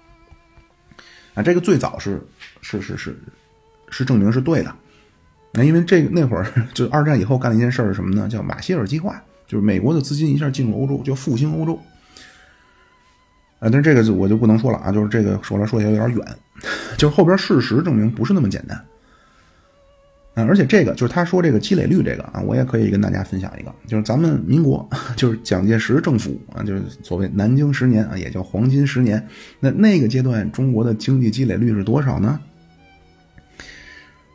[1.35, 2.25] 啊，这个最早是
[2.61, 3.15] 是是是
[3.89, 4.73] 是证明是对的。
[5.51, 8.27] 那因为这个那会儿 就二战以后干了一件事是什么呢？
[8.27, 11.77] 叫马歇尔计划，就是美国的资金一下进入欧洲，就复兴欧洲。
[13.59, 16.25] 啊，但是这个我就不能说了啊，就是这个说来说去有点远，
[16.97, 18.77] 就是后边事实证明不是那么简单。
[20.35, 24.85] 啊，而且这个就是他说这个积累率这个啊，我也可以跟大家分享一个，就是咱们民国
[25.15, 29.25] 就是蒋介石政府啊，就是所谓南京十年啊，也叫黄金十年。
[29.61, 32.37] 那那个阶段中国的经济积累率是多少呢？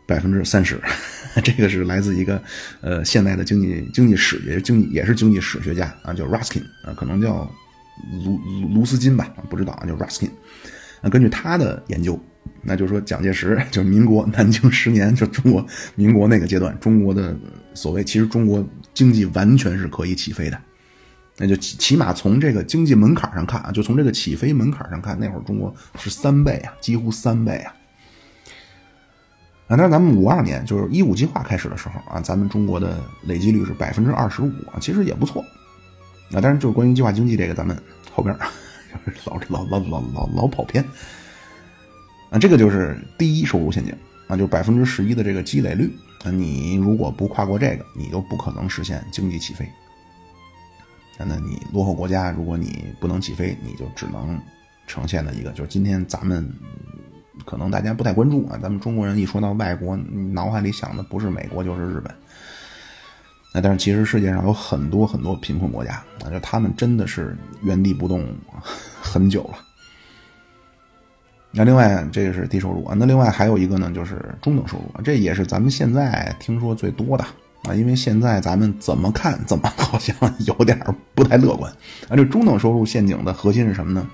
[0.06, 0.80] 百分之三十。
[1.44, 2.42] 这个是来自一个
[2.80, 7.48] 呃现代的经济经济史，也是经济也是经济史学家啊，叫 Ruskin 啊，可能叫
[8.24, 8.40] 卢
[8.74, 10.30] 卢斯金吧，不知道啊，叫 Ruskin。
[11.02, 12.18] 那根据他的研究。
[12.62, 17.36] 那就是说，蒋介石就是民国南京十年，就中国民国那个阶段，中国的
[17.74, 20.58] 所谓其实中国经济完全是可以起飞的。
[21.36, 27.74] 那就起起码从这个经济门槛上看啊，就从这个起飞门槛上看，那会儿中国是三倍啊，几乎三倍啊。
[29.68, 35.44] 啊，但是咱们五二年就是一五计划开始的时候啊，咱们中国的累积率是百分之二十五啊，其实也不错。
[36.32, 37.76] 啊，当然就是关于计划经济这个，咱们
[38.12, 38.36] 后边
[39.24, 40.84] 老老老老老老跑偏。
[42.30, 43.92] 啊，这个就是第一收入陷阱
[44.28, 45.90] 啊，就是百分之十一的这个积累率
[46.24, 49.68] 啊，你如果不跨过这个，你就不可能实现经济起飞。
[51.18, 54.40] 那你落后国家，如果你不能起飞，你就只能
[54.86, 56.48] 呈现的一个，就是今天咱们
[57.44, 62.14] 可能大家不太关注啊，咱们中国人一说到外国，脑海里想的不是美国就是日本。
[63.52, 65.94] 那但是其实世界上有很多很多贫困国家
[66.24, 68.24] 啊，就他们真的是原地不动
[69.00, 69.58] 很久了。
[71.50, 77.24] 那另外这个是低收入啊，那另外还有一个呢，就是中等收入，这也是咱们现在听说最多的
[77.64, 80.14] 啊，因为现在咱们怎么看怎么好像
[80.46, 80.78] 有点
[81.14, 81.72] 不太乐观
[82.08, 82.14] 啊。
[82.14, 84.08] 这中等收入陷阱的核心是什么呢？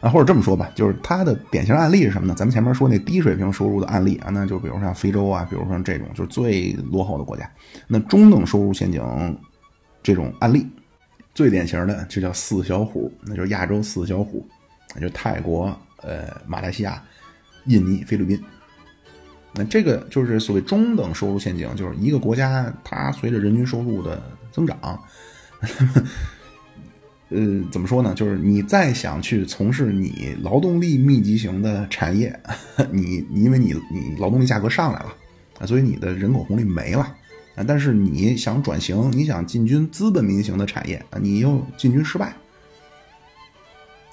[0.00, 2.34] 啊，或者这么说吧，就是它的典型案例是什么呢？
[2.36, 7.50] 咱们前面说那低水平收入的案例啊，那就比如像非洲啊，比如说这种就是最落后的国家，
[7.86, 9.02] 那中等收入陷阱
[10.02, 10.66] 这种案例
[11.34, 14.46] 最典型的就叫四小虎，那就是亚洲四小虎，
[14.94, 15.76] 那就泰国。
[16.02, 17.02] 呃，马来西亚、
[17.64, 18.40] 印尼、菲律宾，
[19.54, 24.22] 那这个就是所谓中等收入陷阱，就是一个国家它随着人均收入的
[24.52, 25.02] 增长，
[27.28, 28.14] 呃，怎么说呢？
[28.14, 32.38] 就是你再想去从事你劳动力密集型的产业，
[32.92, 35.12] 你因为你你劳动力价格上来了
[35.58, 37.00] 啊，所以你的人口红利没了
[37.56, 37.64] 啊。
[37.66, 42.32] 但是你想转型，你想进军资本民营型的产业，你又进军失败。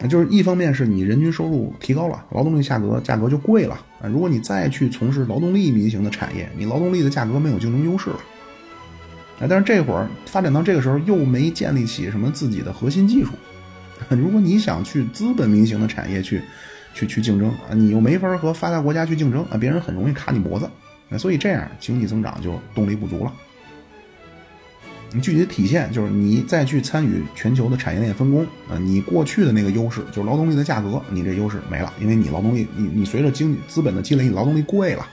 [0.09, 4.07] 就是一方面是你人均收入提高了，劳动力价格价格就贵了啊。
[4.09, 8.19] 如果你再去从事劳动力密集型的产业，你劳动力的价格没有竞争优势了
[9.39, 9.47] 啊。
[9.49, 13.31] 但是这会儿发展到这个时候，又没建立起什么自己的核心技术，
[14.09, 16.41] 如果你想去资本民营的产业去
[16.93, 20.65] 去去竞争啊，你又没法和发达国家去竞争啊，别人很容易卡你脖子。
[21.09, 23.31] 啊所以这样经济增长就动力不足了。
[25.11, 35.07] 你具体的体现就是你再去参与全球的产业链分工啊，你过去的那个优势就是劳动力的价格，你这优势没了，因为你劳动力你你随着经济资本的积累，你劳动力贵了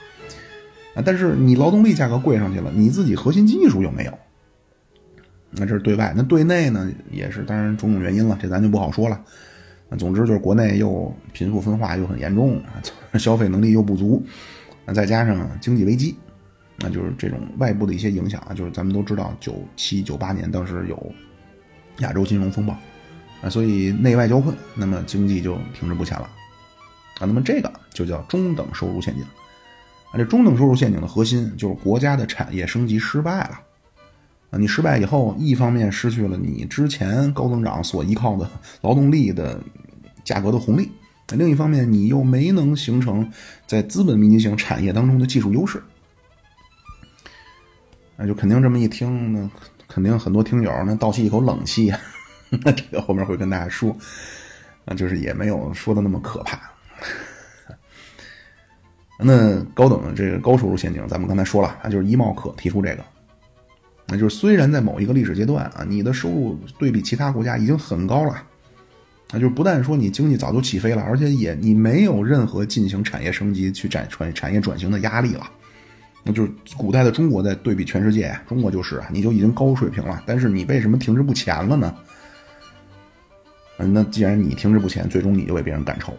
[0.93, 4.17] 啊，但是你劳动力价格贵上去了，你自己核心技术又没有。
[5.51, 9.21] 那这是对外，那对内呢也是，当然种种原因了，这咱就不好说了。
[9.97, 12.61] 总之就是国内又贫富分化又很严重，
[13.19, 14.23] 消费能力又不足，
[14.85, 16.15] 那再加上经济危机。
[16.77, 21.13] 那就是这种外部的一些影响啊，就是咱们都知道，九七九八年当时有
[21.99, 22.73] 亚洲金融风暴
[23.43, 26.23] 啊，所以内外交困，那么经济就停滞不前了
[27.19, 27.21] 啊。
[27.25, 29.23] 那么这个就叫中等收入陷阱
[30.11, 30.17] 啊。
[30.17, 33.61] 这中等收入陷阱的核心就是国家的产业升级失败了
[34.51, 34.59] 啊。
[34.59, 38.49] 你失败以后，一方面失去了你之前高增长所依靠的
[38.81, 39.59] 劳动力的
[40.23, 40.91] 价格的红利，
[41.33, 43.31] 另一方面你又没能形成
[43.65, 45.81] 在资本密集型产业当中的技术优势。
[48.17, 49.49] 那就肯定这么一听，呢
[49.87, 51.99] 肯定很多听友那倒吸一口冷气呀。
[52.63, 53.95] 那这个后面会跟大家说，
[54.85, 56.59] 啊，就是也没有说的那么可怕。
[59.23, 63.03] 那高等的这个高收入陷阱，咱们刚才说了，啊，就是伊茂可提出这个，
[64.07, 68.43] 那就是虽然在某一个历史阶段啊，你的收入对比其他国家已经很高了，
[69.31, 75.49] 那就是不但说你经济早就起飞了，而且也你没有任何进行产业升级、去转传产业转型的压力了。
[76.23, 81.95] 那就是古代的中国在对比全世界，中国就是啊，你就已经高水平了，但是你为什么停滞不前了呢？
[83.77, 86.13] 那既然你停滞不前，最终你就被别人赶超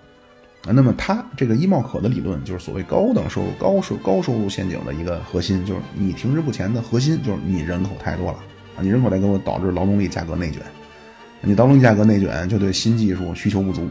[0.66, 0.72] 啊。
[0.72, 8.38] 那么他这个伊茂可的理论就是所谓高等收入、高收高收入陷阱的一个核心，就是你停滞不前的核心就是你人口太多了
[8.76, 10.62] 啊，你人口太多导致劳动力价格内卷，
[11.40, 13.88] 你劳动力价格内卷就对新技术需求不足，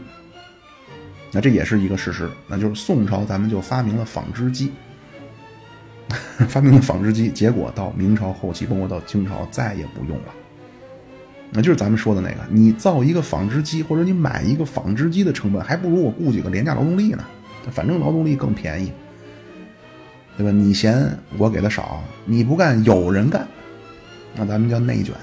[1.30, 4.72] 那这也是一个事实，那就是宋朝咱们就发明了纺织机。
[6.48, 10.34] 发明了纺织机，结果到明朝后期，包括到清朝，再也不用了。
[11.54, 17.22] 那就是咱们说的那个，你造一个纺织机，或者你买一个纺织机的成本，还不如我雇几个廉价劳动力呢。
[17.70, 18.90] 反正劳动力更便宜，
[20.36, 20.50] 对吧？
[20.50, 23.46] 你嫌我给的少，你不干，有人干，
[24.34, 25.14] 那咱们叫内卷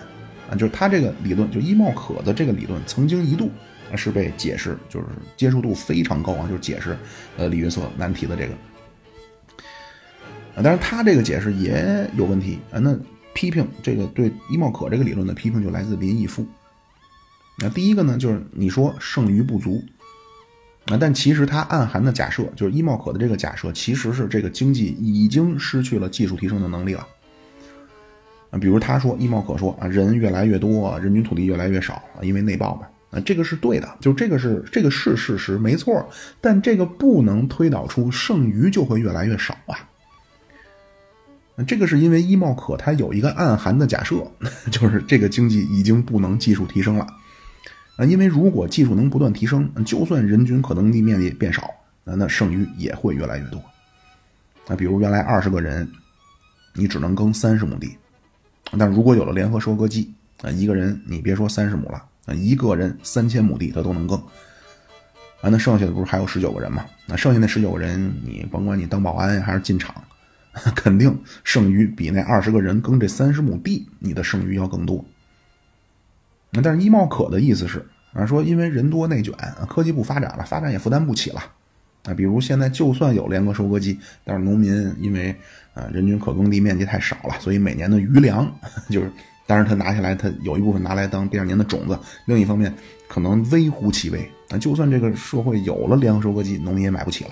[0.49, 0.55] 啊。
[0.55, 3.49] 就是他这个理论，就伊茂可的这个理论，曾经一度
[3.95, 6.95] 是被解释，就是接受度非常高啊，就是解释
[7.37, 8.53] 呃李约瑟难题的这个。
[10.61, 12.79] 但是他这个解释也有问题啊。
[12.79, 12.95] 那
[13.39, 16.45] 批评这个对伊茂可这个理论的批评就来自林毅夫。
[17.57, 19.81] 那第一个呢，就是你说剩余不足
[20.87, 27.07] 啊，但其实它暗含的假设就是伊茂可的这个假设其实是这个经济已经失去了技术提升的能力了
[28.51, 28.59] 啊。
[28.59, 36.05] 比如他说伊茂可说啊，人越来越多，人均土地越来越少啊，因为内爆嘛啊，这个是对的，就这个是这个是事实没错，
[36.41, 39.87] 但这个不能推导出剩余就会越来越少啊。
[41.67, 44.15] 这个是因为伊茂可它有一个暗含的假设，
[44.71, 47.05] 就是这个经济已经不能技术提升了。
[47.97, 51.63] 啊，因为如果技术能不断提升，就算人均可耕地面积变少，
[52.05, 53.61] 啊，那剩余也会越来越多。
[54.67, 55.89] 那比如原来二十个人，
[56.73, 57.97] 你只能耕三十亩地，
[58.77, 64.17] 但如果有了联合收割机，啊，一个人你别说三十亩了，啊，一个人三千亩地他都能耕。
[65.41, 66.85] 啊，那剩下的不是还有十九个人吗？
[67.05, 69.93] 那剩下那十九个人，你甭管你当保安还是进厂。
[70.75, 75.03] 肯定剩余比那二十个人耕这三十亩地，你的剩余要更多。
[76.51, 79.33] 那但是伊茂可的意思是啊，说因为人多内卷，
[79.67, 81.39] 科技不发展了，发展也负担不起了。
[82.05, 85.35] 啊，比如现在就算有联合收割机，但是农民因为
[85.73, 88.51] 啊人均可耕地面积太少了，所以每年的余粮
[88.89, 89.11] 就是，
[89.45, 92.73] 当然他拿下来，他有一部分拿来当第二年的种子，另一方面
[93.07, 94.19] 可能微乎其微。
[94.49, 97.31] 啊就算这个社会有了联合收割机，农民也买不起了。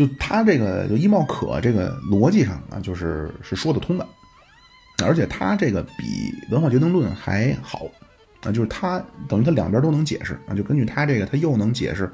[0.00, 4.08] 就他这个就伊茂可这个逻辑上啊，就是是说得通的，
[5.04, 7.86] 而且他这个比文化决定论还好
[8.42, 8.98] 啊，就是他
[9.28, 12.10] 等于他两边都能解释啊，就根据他这个，他又能解释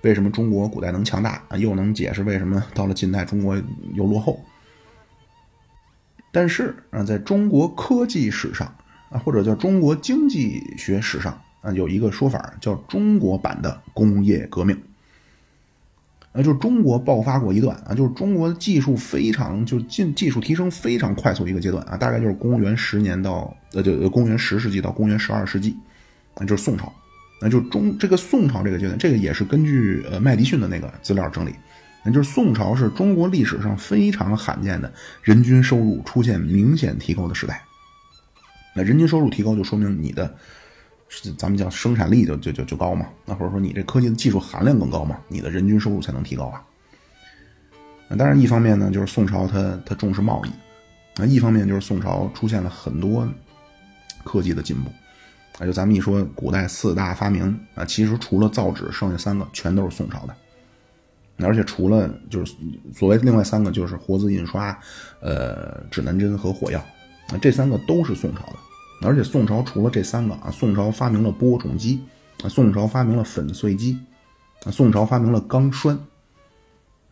[0.00, 3.56] 为什么中国古代能强大啊，又能解释为什么到了近代中国
[3.94, 4.44] 又落后。
[6.32, 8.66] 但是啊，在中国科技史上
[9.10, 14.76] 啊，或者叫中国经济学史上啊，有一个说法叫中国版的工业革命。
[16.32, 25.76] 那就是中国爆发过一段啊，就是中国的技术非常就进技术提升非常快速一个阶段啊，大概就是公元十年到呃就公元十世纪到公元十二世纪，
[26.38, 26.92] 那就是宋朝，
[27.40, 31.54] 那就中这个宋朝这个阶段，这个也是根据呃麦迪逊的那个资料整理，
[32.04, 37.64] 那就是宋朝是中国历史上非常罕见的人均收入出现明显提高的时代。
[38.76, 40.32] 那人均收入提高就说明你的
[41.38, 46.62] 咱们叫生产力就就就就高嘛，那或者说你这科技的技术含量更高嘛，你的人均收入才能提高啊。
[48.08, 50.50] 那当然，一方面呢，就是宋朝它它重视贸易，
[51.16, 53.26] 那一方面就是宋朝出现了很多
[54.24, 54.90] 科技的进步。
[55.58, 60.34] 啊，就咱们一说古代四大发明啊，其实除了造纸，剩下三个全都是宋朝的。
[61.40, 62.54] 而且除了就是
[62.94, 64.78] 所谓另外三个，就是活字印刷、
[65.20, 66.78] 呃指南针和火药，
[67.28, 68.56] 啊这三个都是宋朝的。
[69.02, 72.00] 而且宋朝除了这三个啊，宋朝发明了播种机，
[72.42, 73.98] 啊宋朝发明了粉碎机，
[74.64, 75.98] 啊宋朝发明了钢栓。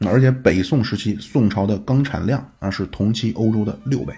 [0.01, 4.15] 而且北宋时期宋朝的钢产量啊是同期欧洲的六倍。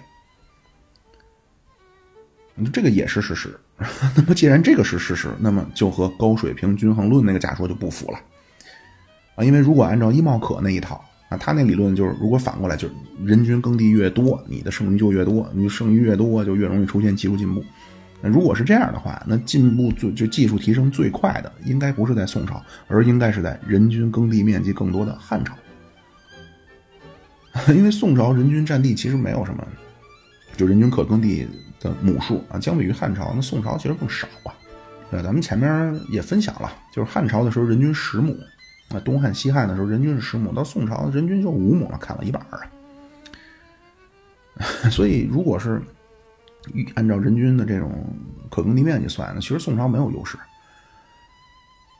[2.73, 3.57] 这个也是事实。
[4.13, 8.19] 那么既然这个是事实，那么就和高水平均衡论那个假说就不符了。
[9.35, 17.63] 啊，因为如果按照伊茂可那一套啊，他那理论就是，如果反过来就是人均耕地越多，你的剩余就越多，你剩余越多就越容易出现技术进步。
[18.21, 25.55] 那如果是这样的话，那进步最就技术提升最快的，应该不是在宋朝，而应该是在人均耕地面积更多的汉朝。
[27.73, 29.65] 因为宋朝人均占地其实没有什么，
[30.57, 31.47] 就人均可耕地
[31.79, 34.53] 的亩数啊，相比于汉朝，那宋朝其实更少啊。
[35.11, 38.35] 对，咱们前面也分享了，就是汉朝的时候人均十亩。
[38.91, 42.59] 那东汉、西汉的时候，人均是十亩，到宋朝人均就五亩了，砍了一半啊。
[44.89, 45.79] 所以，如果是
[46.95, 48.03] 按照人均的这种
[48.49, 50.37] 可耕地面积算，其实宋朝没有优势。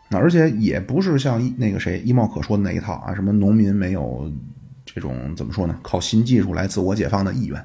[0.10, 4.30] 那而且也不是像那个谁易茂可说的那一套啊，什么农民没有
[4.84, 5.80] 这种怎么说呢？
[5.84, 7.60] 靠新技术来自我解放的意愿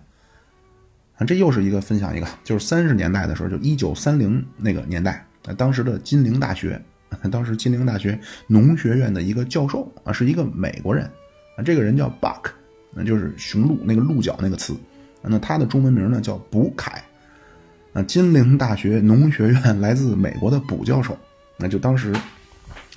[1.16, 1.24] 啊。
[1.26, 6.78] 这又是一个分享一个，就是三十年代的时候，就一九三零那个年代，当时的金陵大学。
[7.30, 11.04] 当时金陵大学农学院的一个教授啊，是一个美国人
[11.56, 12.50] 啊，这个人叫 Buck，
[12.92, 14.74] 那就是雄鹿那个鹿角那个词，
[15.22, 17.02] 那他的中文名呢叫卜凯，
[17.92, 21.16] 啊，金陵大学农学院来自美国的卜教授，
[21.56, 22.12] 那就当时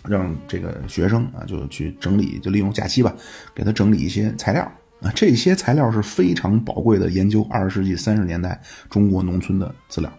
[0.04, 3.16] 让这个学生啊，就去整理，就利用假期吧，
[3.54, 8.60] 给他整理一些材料啊，这些材料是非常宝贵的研究二十世纪三十年代
[8.90, 10.12] 中国农村的资料。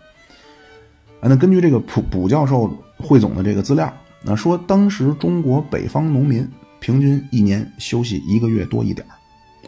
[1.21, 3.93] 啊，那根据这个卜卜教授汇总的这个资料，
[4.23, 6.47] 那说当时中国北方农民
[6.81, 9.07] 平均一年休息一个月多一点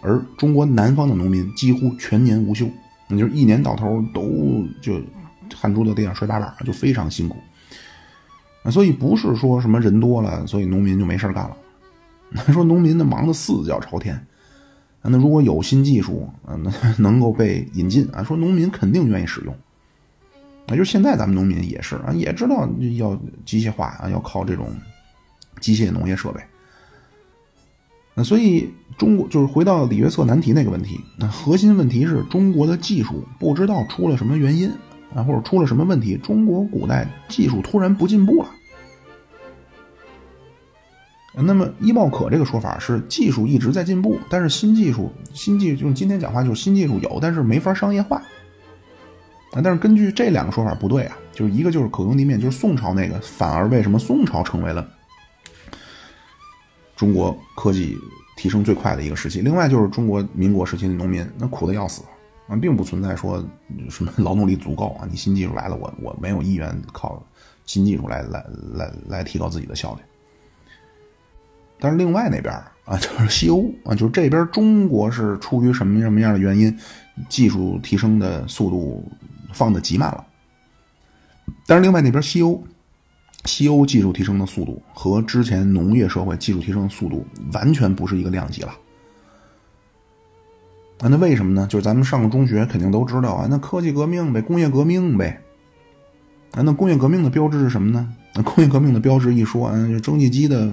[0.03, 2.69] 而中国南方的农民几乎全年无休，
[3.07, 5.01] 那就是一年到头都就
[5.55, 7.37] 汗珠子地上摔八瓣，就非常辛苦。
[8.63, 11.57] 啊，所以不是说什么人多了，所以农民就没事干了。
[12.53, 14.27] 说农民呢忙得四脚朝天，
[15.03, 19.55] 那如果有新技术，啊，那能够被引进啊，说农民肯定愿意使用。
[20.71, 24.69] 那就现在咱们农民也是啊，也知道要机械化啊，要靠这种
[25.61, 26.41] 机械农业设备。
[28.15, 34.71] 那所以中国就是回到李约瑟难题那个问题，那核心问题是中国的技术不知道出了什么原因
[35.13, 38.49] 啊，或者出了什么问题，中国古代技术突然不进步了。
[41.35, 48.23] 那么伊茂可这个说法是技术一直在进步，但是新技术新技术用今天讲话就是新技术有，但是没法商业化。
[49.53, 54.89] 啊，但是根据这两个说法不对啊，就是一个就是可用地面，就是宋朝那个，反而为什么宋朝成为了
[56.95, 57.99] 中国科技
[58.37, 59.41] 提升最快的一个时期？
[59.41, 62.03] 另外就是中国民国时期的农民那苦的要死
[62.47, 63.45] 啊，并不存在说
[63.89, 67.21] 什么 劳动力足够啊，你新技术来了，我我没有意愿靠
[67.67, 70.01] 新技术来来来来提高自己的效率。
[71.81, 76.79] 但是另外那边啊， 就是西欧啊，就是这边中国是出于什么什么样的原因，
[77.29, 79.11] 技术提升的速度。
[79.53, 80.25] 放的极慢了，
[81.67, 82.63] 但是另外那边西欧，
[83.45, 88.73] 西欧技术提升的速度和之前农业社会技术提升的速度完全不是一个量级了。
[90.99, 91.67] 啊，那为什么呢？
[91.67, 95.41] 就是咱们上过中学肯定都知道啊，那科技革命呗，工业革命呗。
[96.53, 98.13] 啊，那工业革命的标志是什么呢？
[98.35, 100.71] 那工业革命的标志一说啊，就蒸汽机的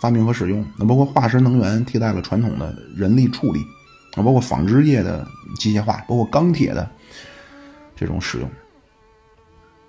[0.00, 3.60] 发明和使用，那包括化石能源替代了传统的人力处理，
[4.16, 5.24] 啊，包括纺织业的
[5.56, 6.90] 机械化，包括钢铁的。
[7.98, 8.48] 这种使用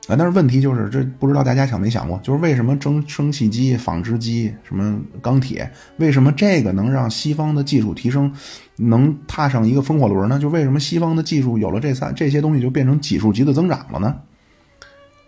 [0.07, 8.33] 啊，但是问题就是，这不知道大家想没想过，就是为什么蒸蒸汽机、纺织机、什么钢铁，为什么这个能让西方的技术提升，
[8.77, 10.39] 能踏上一个风火轮呢？
[10.39, 14.15] 就为什么西方的技术有了这三这些东西，就变成指数级的增长了呢？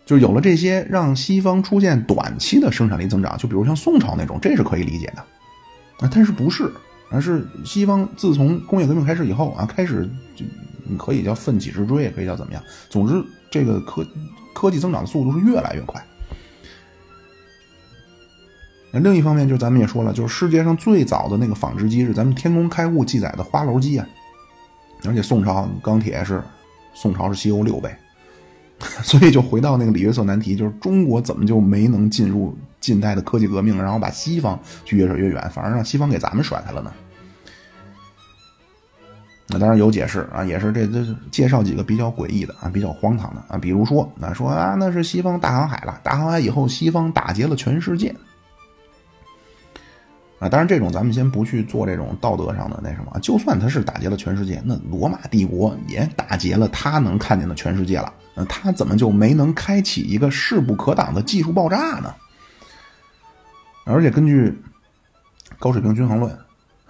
[0.03, 5.21] 就有了这些，让西方出现短期的生产力增长，就比如像宋朝那种，这是可以理解的
[5.99, 6.09] 啊。
[6.11, 6.67] 但是不是？
[7.11, 10.43] 而是西方自从工业革命开始以后啊，开始就。
[10.91, 12.61] 你可以叫奋起直追，也可以叫怎么样。
[12.89, 14.05] 总之，这个科
[14.53, 16.05] 科技增长的速度是越来越快。
[18.91, 24.05] 那另一方面，就是咱们也说了，就是世界上最早的那个纺织机是咱们《天工开物》记载的花楼机啊。
[25.05, 26.43] 而且宋朝钢铁是
[26.93, 27.89] 宋朝是西欧六倍，
[29.01, 36.93] 所以就回到那个李约瑟难题，就是中国怎么就没能进入近代的科技革命，然后把西方去越甩越远，反而让西方给咱们甩开了呢？
[39.51, 48.15] 那当然有解释啊，也是这这介绍几个比较诡异的啊，比较荒唐的啊，比如说啊，说啊那是西方大航海了，大航海以后西方打劫了全世界。
[50.39, 53.19] 啊，当然，这种咱们先不去做这种道德上的那什么。
[53.19, 58.11] 就算他是打劫了全世界，那罗马帝国也打劫了他能看见的全世界了。
[58.33, 62.15] 那他怎么就没能开启一个势不可挡的技术爆炸呢？
[63.85, 64.59] 而且根据
[65.59, 66.35] 高水平均衡论，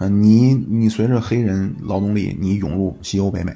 [0.01, 3.53] 啊，你你随着黑人劳动力你涌入西欧、北美，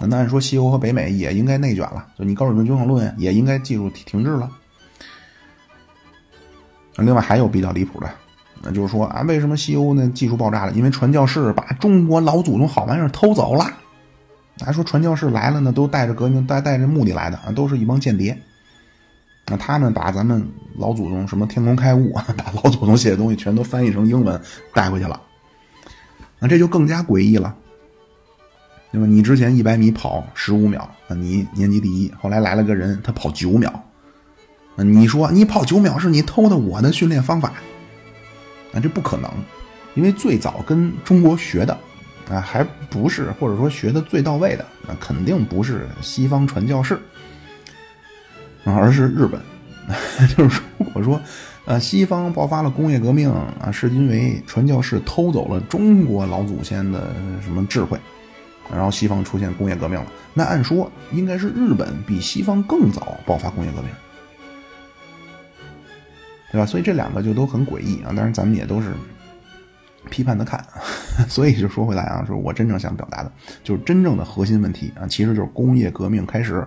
[0.00, 2.04] 那按说西欧和北美也应该内卷了。
[2.18, 4.50] 就你高水平均衡论也应该技术停滞了。
[6.96, 8.10] 另外还有比较离谱的。
[8.60, 10.72] 那就是说啊，为什么西欧那技术爆炸了？
[10.72, 13.64] 因为传教士把中国老祖宗好玩意儿偷走了。
[14.66, 18.36] 还说传教士来了呢，都带着革命带带着目的来的啊，都是一帮间谍。
[19.46, 20.44] 那他们把咱们
[20.76, 24.40] 老祖宗什么天工开悟， 把老祖宗写的东西全都翻译成英文
[24.74, 25.20] 带回去了。
[26.38, 27.54] 那这就更加诡异了，
[28.92, 29.06] 对吧？
[29.06, 33.72] 你之前一百米跑十五秒，啊你年级第一，后来来了个人，他跑九秒。
[34.76, 37.52] 你说你跑九秒是你偷的我的训练方法？
[38.72, 39.28] 啊，这不可能，
[39.94, 41.76] 因为最早跟中国学的，
[42.30, 46.98] 啊，还不是或者说学的最到位的，那肯定不是西方传教士，
[48.64, 49.40] 而是日本。
[50.36, 51.18] 就是说，如果说，
[51.68, 58.00] 呃，西方爆发了工业革命啊，是因为传教士偷走了中国老祖先的什么智慧，
[58.72, 63.90] 然后西方出现工业革命了，那按说应该是日本比西方更早爆发工业革命。
[66.50, 66.64] 对吧？
[66.64, 68.08] 所以这两个就都很诡异啊！
[68.16, 68.94] 当然，咱们也都是
[70.08, 70.64] 批判的看。
[71.28, 73.30] 所以就说回来啊，是我真正想表达的，
[73.62, 76.66] 就是真正的核心问题啊，其实就是工业革命开始，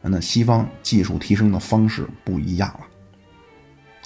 [0.00, 2.80] 那西方技术提升的方式不一样了。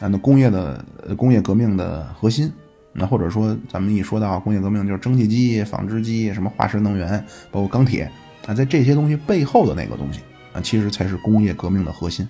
[0.00, 0.84] 啊，那工业的
[1.16, 2.52] 工业革命的核心，
[2.92, 8.10] 那或者说咱们一说到工业革命，就是蒸汽机、纺织机、什么化石能源，包括钢铁
[8.46, 10.20] 啊，在这些东西背后的那个东西
[10.52, 12.28] 啊，其实才是工业革命的核心。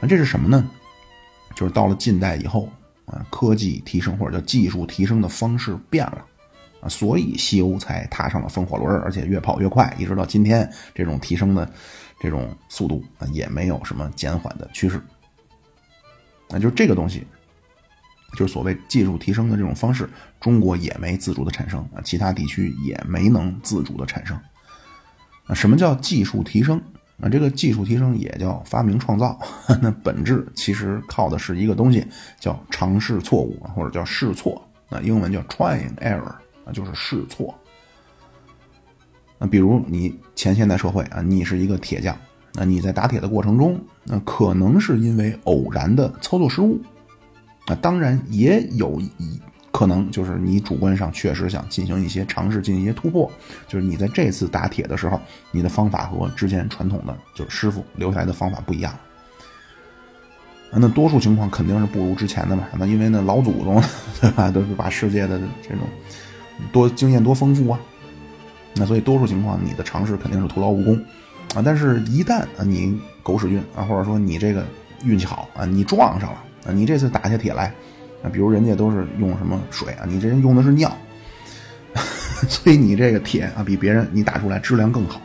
[0.00, 0.68] 那这是什么呢？
[1.54, 2.68] 就是到了近代以后
[3.06, 6.24] 啊，科技提升或者叫技术提升的方式变了
[6.80, 11.68] 啊，所以西欧才踏上了风火轮，而且越跑越快，一直到今天，这种提升的
[12.20, 15.02] 这种速度啊，也没有什么减缓的趋势。
[16.52, 17.26] 那就这个东西，
[18.36, 24.38] 就是所谓技术提升的这种方式，中国也没自主的产生啊，其他地区也没能自主的产生。
[25.46, 26.80] 啊，什么叫技术提升？
[27.20, 29.38] 啊这个技术提升也叫发明创造，
[29.80, 32.04] 那本质其实靠的是一个东西，
[32.40, 34.60] 叫尝试错误或者叫试错。
[34.88, 36.34] 那英文叫 trying error，
[36.64, 37.56] 啊，就是试错。
[39.38, 42.16] 那比如你前现代社会啊，你是一个铁匠，
[42.54, 46.80] 那你在打铁的过程中，那可能是因为偶然的操作失误，
[47.66, 49.40] 啊，当然也有一。
[49.74, 53.28] 可能就是你主观上确实想进行一些尝试，进行一些突破。
[53.66, 55.18] 就是你在这次打铁的时候，
[55.50, 58.94] 你的方法和之前传统的就是师傅留下来的方法不一样。
[60.70, 62.68] 那多数情况肯定是不如之前的嘛。
[62.78, 63.82] 那因为那老祖宗
[64.20, 65.78] 对吧，都是把世界的这种
[66.70, 67.80] 多经验多丰富啊。
[68.74, 71.02] 那所以多数情况你的尝试肯定是徒劳无功
[71.54, 71.62] 啊。
[71.64, 74.64] 但是，一旦啊你狗屎运啊，或者说你这个
[75.04, 77.72] 运气好啊，你撞上了啊，你这次打下铁来。
[78.22, 80.96] 啊，比如人家都是用什么水啊，你这人用的是尿，
[82.48, 85.20] 所以你这个铁啊比别人你打出来质量更好。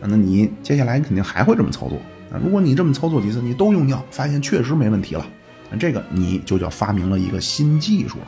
[0.00, 1.98] 那你接下来你肯定还会这么操作
[2.32, 2.40] 啊。
[2.42, 5.26] 如果你这么操作几次，你都用尿，发现确实没问题了，
[5.70, 8.26] 那这个你就叫发明了一个新技术了。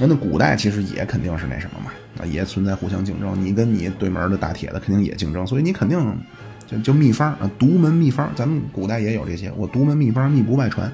[0.00, 1.90] 那那古代其实也肯定是那什么嘛，
[2.20, 6.18] 啊也存在互相竞争，你跟你对门的打铁的肯定也竞争，所以你肯定
[6.66, 10.92] 就就秘方啊，独门秘方，咱们古代也有这些，我独门秘方，秘不外传。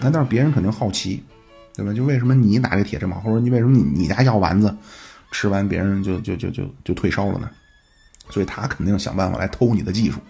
[0.00, 1.22] 那但是别人肯定好奇，
[1.74, 1.92] 对吧？
[1.92, 4.74] 就为什么你打这铁这么好，或者你为什么你你家药丸子
[5.30, 7.48] 吃完别人就就就就就退烧了呢？
[8.28, 10.20] 所以他肯定想办法来偷你的技术，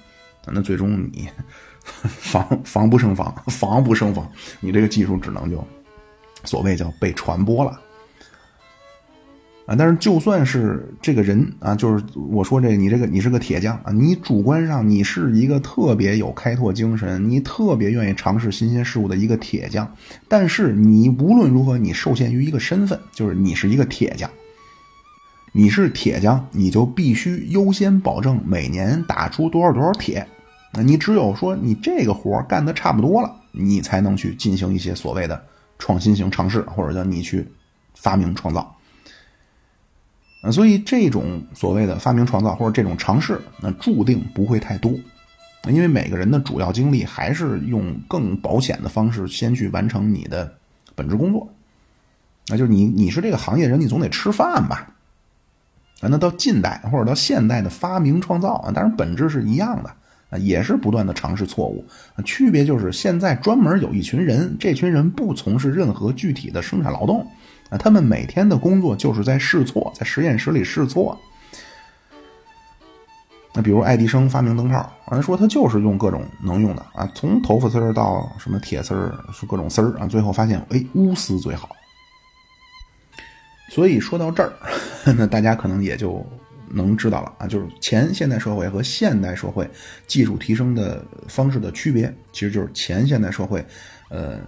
[0.46, 1.28] 那最终你
[2.02, 4.30] 防防不胜防，防不胜防，
[4.60, 5.66] 你这个技术只能就
[6.44, 7.80] 所谓叫被传播了。
[9.66, 19.88] 啊，但是就算是这个人啊，就是我说这，你这个你是个铁匠啊，你主观上你是一个特别有开拓精神，你特别愿意尝试新鲜事物的一个铁匠，
[20.26, 24.28] 但是你无论如何，你受限于一个身份，就是你是一个铁匠，
[25.52, 30.26] 你是铁匠，你就必须优先保证每年打出多少多少铁，
[30.74, 35.40] 那你只有说你这个活干的差不多了，你才能去进行一些所谓的
[35.80, 37.44] 创新型尝试，或者叫你去
[37.94, 38.76] 发明创造。
[40.42, 44.92] 啊，所以这种所谓的发明创造或者这种尝试，那注定不会太多，
[45.68, 50.54] 因为每个人的主要精力还是用更保险的方式先去完成你的
[50.94, 51.52] 本职工作。
[52.46, 54.94] 那就是你你是这个行业人，你总得吃饭吧？
[56.00, 59.94] 啊，那到近代或者到现代的发明创造啊，当然本质是一样的
[60.30, 61.84] 啊，也是不断的尝试错误。
[62.24, 67.26] 区别就是现在专门有一群人，这群人不从事任何具体的生产劳动。
[67.68, 71.16] 啊，他们每天的工作就是在试错，在实验室里试错。
[73.52, 81.68] 那比如爱迪生发明灯泡，人说他就是用各种能用的啊，从头发丝儿到什么铁丝儿，是各种丝儿啊，最后发现哎，钨丝最好。
[83.70, 84.52] 所以说到这儿，
[85.16, 86.26] 那大家可能也就
[86.70, 89.68] 能知道了啊，就是前现代社会和现代社会
[90.06, 93.64] 技术提升的方式的区别，其实就是前现代社会，
[94.08, 94.38] 呃，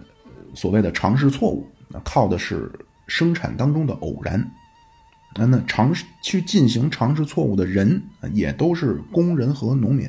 [0.55, 2.71] 所谓的尝试错误，那靠的是。
[3.09, 4.41] 生产当中的偶然，
[5.35, 8.01] 啊，那尝试去进行尝试错误的人
[8.33, 10.07] 也都是工人和农民，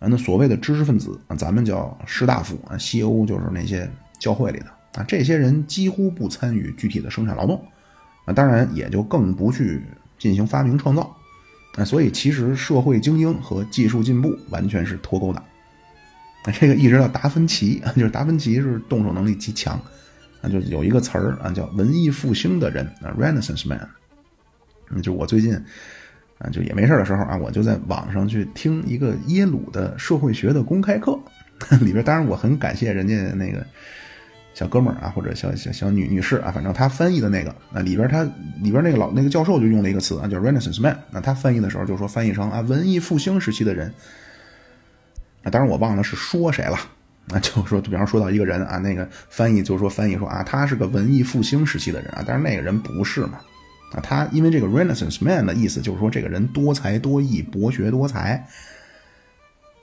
[0.00, 3.88] 啊，那所谓的知识分子啊，咱们叫士大夫啊，西欧就是那些
[4.18, 7.62] 教会里的啊，这些人几乎不参与具体的生产劳动，
[8.24, 9.82] 啊，当然也就更不去
[10.18, 11.16] 进行发明创造，
[11.76, 15.38] 啊，所以其实社会精英和技术进步完全是脱钩的，
[16.44, 19.80] 啊，这个一直到达芬奇啊， 就是达芬奇是动手能力极强。
[20.42, 23.88] 那就有一个词儿啊，叫文艺复兴的人啊，Renaissance man。
[25.02, 25.54] 就我最近
[26.38, 31.18] 啊，就也没事的时候啊，我就在网上去听一个耶鲁的社会学的公开课，
[31.80, 33.66] 里边当然我很感谢人家那个
[34.56, 38.24] 小哥们儿啊，或者小小小女女士啊，反正他翻译的那个啊，里边他
[38.62, 40.98] 里边那个老那个教授就用了一个词啊，叫 Renaissance man。
[41.10, 43.92] 那他翻译的时候就说翻译成啊，文艺复兴时期的人。
[45.42, 46.78] 啊，当然我忘了是说谁了。
[47.28, 53.38] 啊，就说，比方说到一个人啊，那个翻译就说翻译说啊，他是个文艺复兴时期的人啊，但是那个人不是嘛？
[53.92, 58.42] 啊，他因为这个 Renaissance man 的意思就是说这个人多才多艺、博学多才。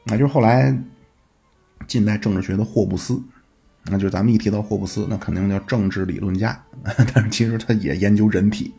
[0.05, 0.75] 那就是后来
[1.85, 3.21] 近代政治学的霍布斯，
[3.85, 6.61] 那就咱们一提到霍布斯，那肯定叫政治理论家，
[7.13, 8.73] 但是其实他也研究人体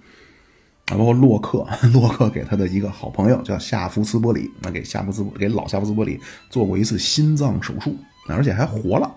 [0.86, 7.96] 啊，包括洛克， 洛克给他的一个好朋友叫夏福斯伯里，那给夏福斯给老夏福斯伯里做过一次心脏手术。
[8.26, 9.14] 而且还活了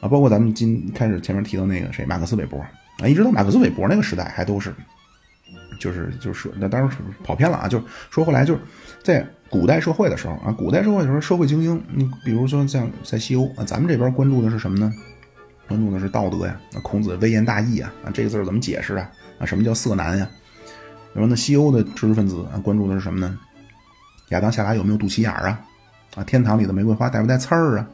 [0.00, 0.08] 啊！
[0.08, 2.58] 包括咱们今开始前面提到那个谁，马克思韦伯
[2.98, 4.74] 啊，一直到马克思韦伯那个时代，还都是，
[5.78, 6.90] 就是就是说，那当然
[7.22, 7.68] 跑偏了啊！
[7.68, 8.60] 就说回来就是
[9.04, 14.92] 在古代社会的时候啊，古代社会的时候，社会精英，你比如说像在西欧啊，咱们这边关注的是什么呢？
[15.68, 19.10] 关注的是道德呀，那孔子的微言大义啊，啊这个字怎么解释啊？
[19.38, 20.28] 啊什么叫色难呀？
[21.12, 23.38] 然后那西欧的知识分子啊，关注的是什么呢？
[24.30, 25.60] 亚当夏娃有没有肚脐眼儿啊？
[26.16, 27.88] 啊，天堂里的玫瑰花带不带刺儿啊？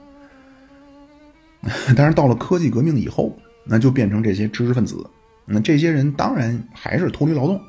[1.97, 5.07] 但是到了科技革命以后，那就变成这些知识分子。
[5.45, 7.61] 那这些人当然还是脱离劳动，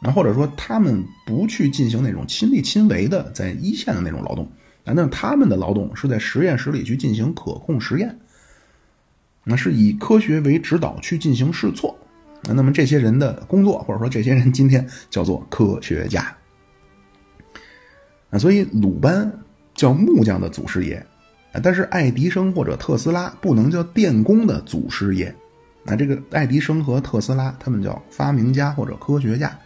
[0.00, 4.44] 那或者说他们不去进行那种亲力亲为的在一线的那种劳动。
[4.84, 8.18] 啊那他们的劳动是在实验室里去进行可控实验，
[9.44, 11.96] 那是以科学为指导去进行试错。
[12.42, 16.36] 那么这些人的工作，或者说这些人今天叫做科学家。
[18.30, 19.30] 啊，所以鲁班。
[19.72, 20.96] 叫木匠的祖师爷，
[21.52, 25.34] 啊但是爱迪生或者特斯拉不能叫电工的祖师爷。
[25.84, 29.58] 那这个爱迪生和特斯拉，他们叫发明家或者科学家。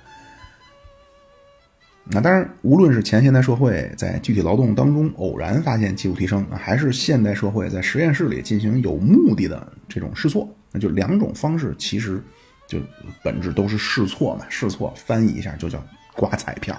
[2.10, 12.22] 那当然，无论是前现代社会在具体劳动当中偶然发现技术提升，还是现代社会在实验室里进行有目的的这种试错，那就两种方式，其实
[12.68, 12.78] 就
[13.22, 14.44] 本质都是试错嘛。
[14.48, 15.82] 试错翻译一下就叫
[16.14, 16.78] 刮彩票，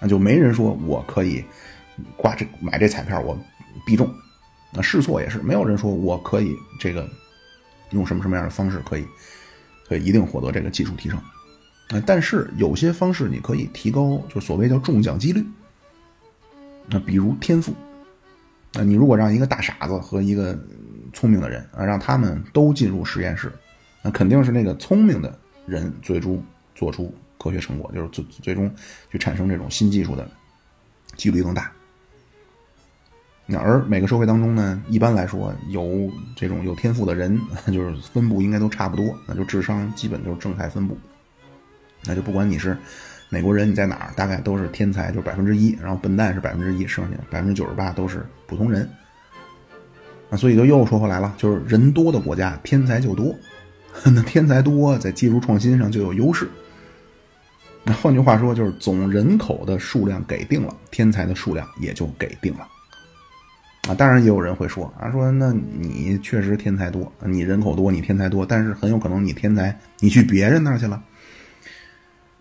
[0.00, 1.44] 那就没人说我可以。
[2.14, 3.34] 刮这买这彩票我
[3.86, 4.06] 必中，
[4.70, 7.08] 那试错也是没有人说我可以这个
[7.92, 9.06] 用什么什么样的方式可以
[9.88, 11.18] 可以一定获得这个技术提升
[11.88, 15.44] 啊，但是有些方式你可以提高，就所谓叫中奖几率。
[16.88, 17.72] 那比如天赋，
[18.74, 20.58] 啊你如果让一个大傻子和一个
[21.12, 23.52] 聪明的人啊，让他们都进入实验室，
[24.02, 26.42] 那肯定是那个聪明的人最终
[26.74, 28.72] 做出科学成果，就是最最终
[29.10, 30.28] 去产生这种新技术的
[31.16, 31.70] 几率更大。
[33.46, 37.40] 那而每个社会当中呢，一般来说有这种有天赋的人，
[37.72, 40.98] 就是分布应该都差不多，那就智商基本就是正态分布。
[42.06, 42.76] 那就不管你是
[43.28, 48.88] 美国人，你在哪儿，大概都是天才，就百分之一，然后笨蛋是百分之一，剩下百分之九十八都是普通人。
[50.28, 53.34] 啊所以就又说回来了，就是人多的国家天才就多，
[54.04, 56.48] 那天才多在技术创新上就有优势。
[57.84, 62.66] 那换句话说，就是总人口的数量给定了，天才的数量也就给定了。
[63.88, 71.00] 啊，当然也有人会说啊，说那你确实天才多，你人口多，你天才多，但是很有可能你天才你去别人那儿去了。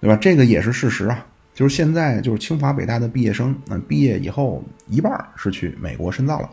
[0.05, 0.19] 对吧？
[0.21, 1.25] 这个也是事实啊。
[1.55, 6.49] 就是现在，就是清华北大的毕业生，那毕业以后一半是去美国深造了，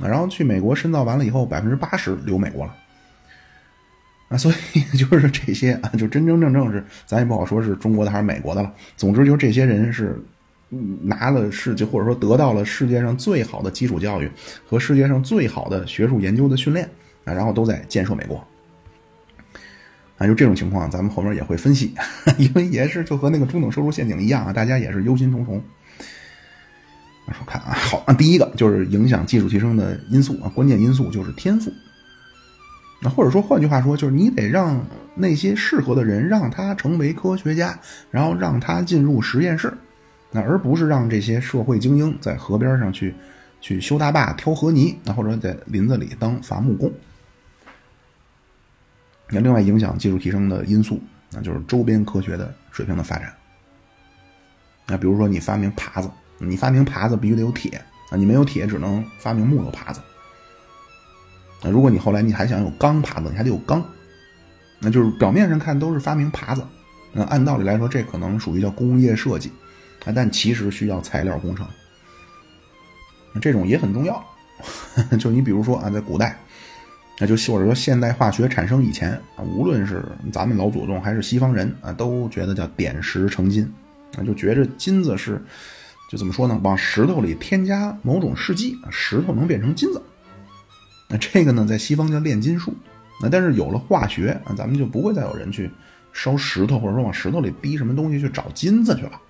[0.00, 2.74] 啊，然后去美国深造完了以后，百分之八十留美国了，
[4.30, 8.72] 啊，所以 就是这些啊，就真真正正是，咱也不好说是中国的还是美国的了。
[8.96, 10.18] 总之，就是这些人是
[11.02, 14.30] 拿了世界，或者说得到了世界上最好的基础教育
[14.66, 16.88] 和世界上最好的学术研究的训练
[17.24, 18.42] 啊，然后都在建设美国。
[20.18, 21.94] 啊，就这种情况，咱们后面也会分析，
[22.36, 25.60] 因为也是就和那个中等收入陷阱一样啊，大家也是忧心忡忡。
[27.30, 31.72] 说看啊，好啊，第一个就是影响技术提升的因素啊，关键因素就是天赋。
[33.00, 37.78] 那或者说换句话说，就是你得让那些适合的人让他成为科学家，
[38.10, 39.72] 然后让他进入实验室，
[40.32, 43.14] 那而不是让这些社会精英在河边上去
[43.60, 46.90] 去修大坝、挑河泥，那或者在林子里当伐木工。
[49.30, 51.00] 那另外影响技术提升的因素，
[51.30, 53.32] 那就是周边科学的水平的发展。
[54.86, 57.78] 那比如说你发明耙子，你发明耙子必须得有铁
[58.10, 60.00] 啊，你没有铁只能发明木头耙子。
[61.62, 63.84] 那如果你后来你还想有钢耙子，你还得有钢。
[64.80, 66.64] 那就是表面上看都是发明耙子，
[67.12, 69.52] 那按道理来说这可能属于叫工业设计，
[70.06, 71.66] 啊，但其实需要材料工程。
[73.42, 74.24] 这种也很重要，
[75.20, 76.38] 就你比如说啊，在古代。
[77.20, 83.68] 那就或者说现代化学产生以前啊，无论是咱们老祖宗还是西方人啊，都觉得叫点石成金，
[84.16, 85.42] 啊，就觉着金子是，
[86.08, 86.60] 就怎么说呢？
[86.62, 90.00] 往石头里添加某种试剂，石头能变成金子。
[91.08, 92.72] 那这个呢，在西方叫炼金术。
[93.20, 95.68] 那但是有了化学啊，咱们就不会再有人去
[96.12, 99.20] 烧石头，或者说往石头里逼什么东西去找金子去了，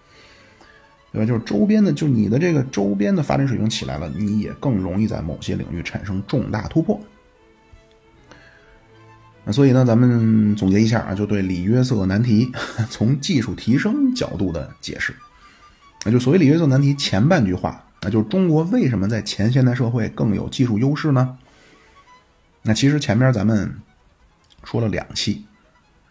[1.11, 1.27] 对吧？
[1.27, 7.01] 就是周边的，就你的这个周边的发展水平起来了，你也更容易在某些领域产生重大突破。
[9.51, 12.53] 所以呢，咱们总结一下啊，就对里约瑟难题
[12.91, 15.15] 从技术提升角度的解释。
[16.05, 21.37] 那就所谓里约瑟难题前半句话，那就是中国为什么在前现代社会更有技术优势呢？
[22.63, 23.73] 那其实前面咱们
[24.65, 25.45] 说了两期，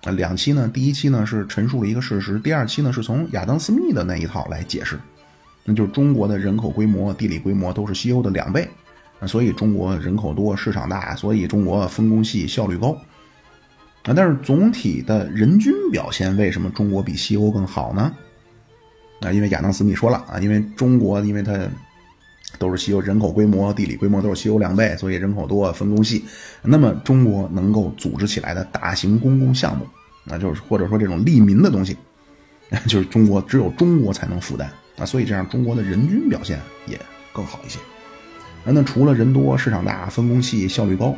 [0.03, 4.99] 啊，两期呢，第一期呢是陈述了一个事实，第二期呢是从亚当斯密的那一套来解释，
[5.63, 8.67] 那就是中国的人口规模、地理规模都是西欧的两倍，
[9.27, 12.99] 所以中国人口多、市场大，所以中国分工细、效率高。
[14.07, 18.11] 啊，但是总体的人均表现为什么中国比西欧更好呢？
[19.19, 21.59] 啊，因为亚当斯密说了啊，因为中国因为它
[22.57, 26.23] 都是西欧人口规模、地理规模都是西欧两倍，所以人口多、分工细。
[26.61, 29.85] 那么中国能够组织起来的大型公共项目，
[30.23, 31.97] 那就是或者说这种利民的东西，
[32.87, 36.97] 就是中国只有中国才能负担啊，所以这样中国的人均表现也
[37.33, 37.77] 更好一些。
[38.63, 41.13] 啊那除了人多、市场大、分工细、效率高，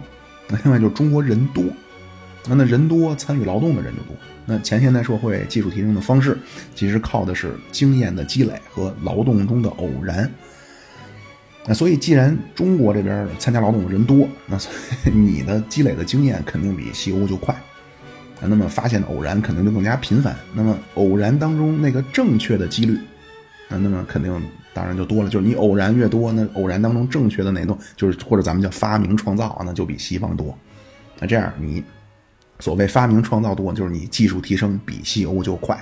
[0.47, 1.63] 那另外就是中国人多。
[2.47, 4.15] 那那人多，参与劳动的人就多。
[4.45, 6.37] 那前现代社会技术提升的方式，
[6.73, 10.29] 其实靠的是经验的积累和劳动中的偶然。
[11.67, 14.57] 那所以，既然中国这边参加劳动的人多，那
[15.11, 17.55] 你的积累的经验肯定比西欧就快。
[18.41, 20.35] 那么发现的偶然肯定就更加频繁。
[20.53, 22.97] 那么偶然当中那个正确的几率，
[23.67, 24.41] 那那么肯定
[24.73, 25.29] 当然就多了。
[25.29, 30.57] 就是你偶然越多，那偶然当中正确的那种，就是或者咱们叫发明创造，那就比西方多。
[31.19, 31.83] 那这样你。
[32.59, 35.81] 所谓发明创造多，就是你技术提升比西欧就快。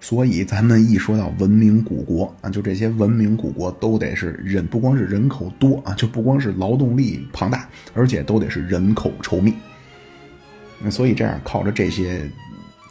[0.00, 9.54] 所以咱们一说到文明古国啊，就这些文明古国都得是人，不光是人口多啊，就不光是劳动力庞大，而且都得是人口稠密。
[10.90, 12.28] 所以这样靠着这些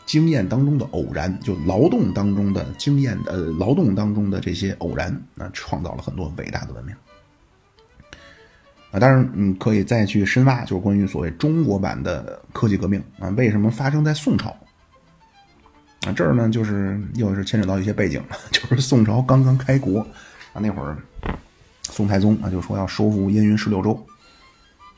[0.06, 6.96] 经验当中的偶然，就劳动当中的经验，呃，劳动当中的这些偶然，那创造了很多伟大的文明。
[8.92, 14.50] 啊，当然，嗯，可以再去深挖，就是关于所谓中国版的科技革命啊，为什么发生在宋朝？
[16.06, 20.00] 啊，这儿呢，就是又是牵扯到一些背景了， 就是宋朝刚刚开国
[20.54, 20.98] 啊，那会儿
[21.84, 23.98] 宋太宗啊就说要收复燕云十六州，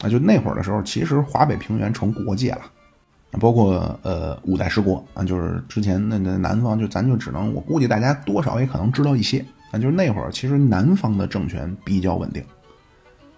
[0.01, 2.61] 啊，就那会儿的时候，其实华北平原成国界了，
[3.39, 12.43] 包括呃五代十国啊，就是之前那那南方，就咱就只能，我估计大家多少也可能知道一些啊，就是那会儿其实南方的政权比较稳定。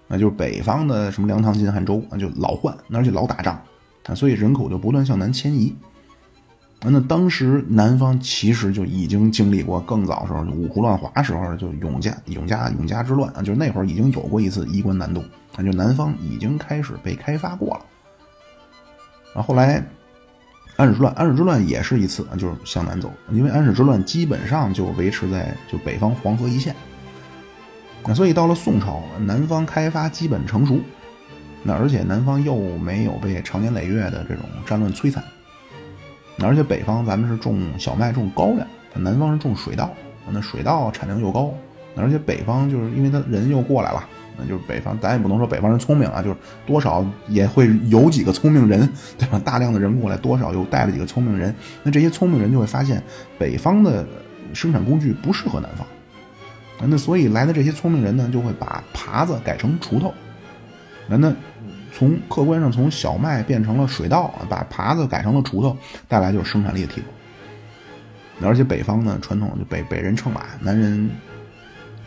[0.07, 3.59] 那就是北方的什么梁唐晋汉周啊，就老换，而且老打仗
[4.05, 5.75] 啊，所以人口就不断向南迁移。
[6.87, 15.21] 那当时南方其实就已经经历过更早时候五胡乱华时候就永嘉永嘉永嘉之乱啊，就是那会儿已经有过一次衣冠南渡
[15.55, 17.85] 啊，就南方已经开始被开发过了。
[19.33, 19.83] 啊，后来
[20.75, 26.75] 安史之乱，安史之乱也是一次，就是向南走，因为安史之乱基本上就维持在就北方黄河一线。
[28.07, 30.79] 那所以到了宋朝，南方开发基本成熟，
[31.63, 35.23] 那而且南方又没有被长年累月的这种战乱摧残，
[36.43, 39.91] 而且北方咱们是种小麦、种高粱，南方是种水稻，
[40.29, 41.51] 那水稻产量又高，
[41.95, 46.35] 而且北方就是因为他人又过来了，那就是北方咱也不能说北方人聪明啊，就是
[46.67, 48.87] 多少也会有几个聪明人，
[49.17, 49.41] 对吧？
[49.43, 53.01] 大量的人过来，多少又带了几个聪明人，那这些聪明人就会发现
[53.39, 54.05] 北方的
[54.53, 55.87] 生产工具不适合南方，
[56.81, 60.13] 那所以来的这些聪明人呢，就会把耙子改成锄头，
[61.07, 61.33] 那那。
[61.97, 65.77] 从客观上，从小麦变成了水稻，把耙子改成了锄头，
[66.09, 67.07] 带来就是生产力的提高。
[68.45, 71.09] 而且北方呢，传统就北北人乘马，南人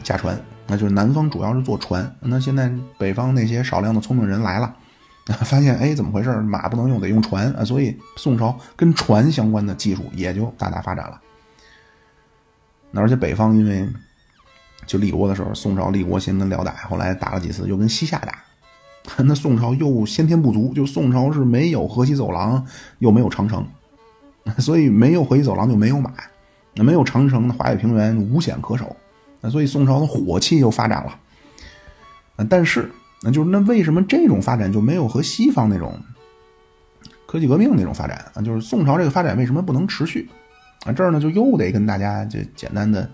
[0.03, 2.15] 驾船，那就是南方主要是坐船。
[2.21, 4.77] 那现在北方那些少量的聪明人来了，
[5.47, 6.37] 发现哎，怎么回事？
[6.43, 7.65] 马不能用，得用船啊！
[7.65, 11.19] 所以宋朝跟船相关的技术也就大大发展了。
[12.91, 13.89] 那而且北方因为
[14.87, 18.45] 就立国的时候，宋朝立国先跟辽打，后来打了几次，又跟西夏打。
[19.25, 22.67] 那宋朝又先天不足，就宋朝是没有河西走廊，
[22.99, 23.67] 又没有长城，
[24.59, 26.13] 所以没有河西走廊就没有马，
[26.75, 28.95] 那没有长城，华北平原无险可守，
[29.41, 31.19] 那所以宋朝的火器又发展了。
[32.51, 32.91] 但是
[33.23, 35.99] 那就是那为什么这种发展就没有和西方那种
[37.27, 38.43] 科技革命那种发展啊？
[38.43, 40.29] 就是宋朝这个发展为什么不能持续？
[40.85, 43.11] 啊，这儿呢就又得跟大家就简单的。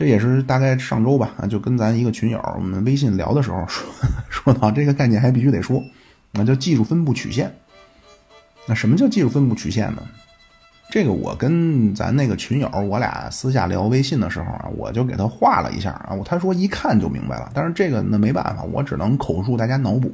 [0.00, 3.84] 这也是大概上周吧，就跟咱一个群友我们微信聊的时候说
[4.30, 5.84] 说到这个概念，还必须得说，
[6.32, 7.54] 那叫技术分布曲线。
[8.66, 10.02] 那什么叫技术分布曲线呢？
[10.90, 17.50] 这个我跟咱那个群友，我俩私下聊微信的时候啊，我就给他画了一下啊，他说一看就明白了。
[17.52, 20.10] 但是这个那没办法，我只能口述，大家脑补。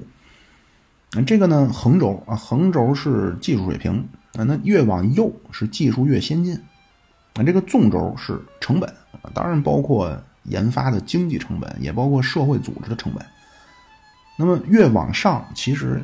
[1.12, 6.60] 那这个呢，横轴啊，横轴是技术水平啊，那越往右是技术越先进。
[7.36, 8.92] 那这个纵轴是成本。
[9.34, 13.24] 当然包括研发的经济成本，也包括社会组织的成本。
[14.38, 16.00] 那么越往上，其实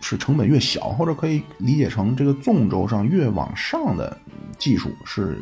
[0.00, 4.16] 是成本越小，或者可以理解成这个纵轴上越往上的
[4.58, 5.38] 技术是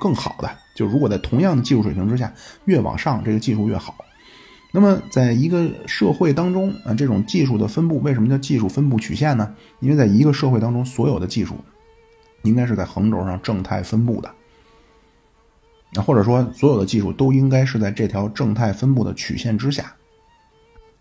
[0.00, 0.50] 更好的。
[0.74, 2.32] 就如果在同样的技术水平之下，
[2.64, 3.94] 越往上这个技术越好。
[4.72, 9.54] 那么在一个社会当中啊，这种技术的分布为什么叫技术分布曲线呢？
[9.80, 11.56] 因为在一个社会当中，所有的技术
[12.42, 14.30] 应该是在横轴上正态分布的。
[15.94, 19.92] 那或者说，所有的技术都应该是在这条正态分布的曲线之下。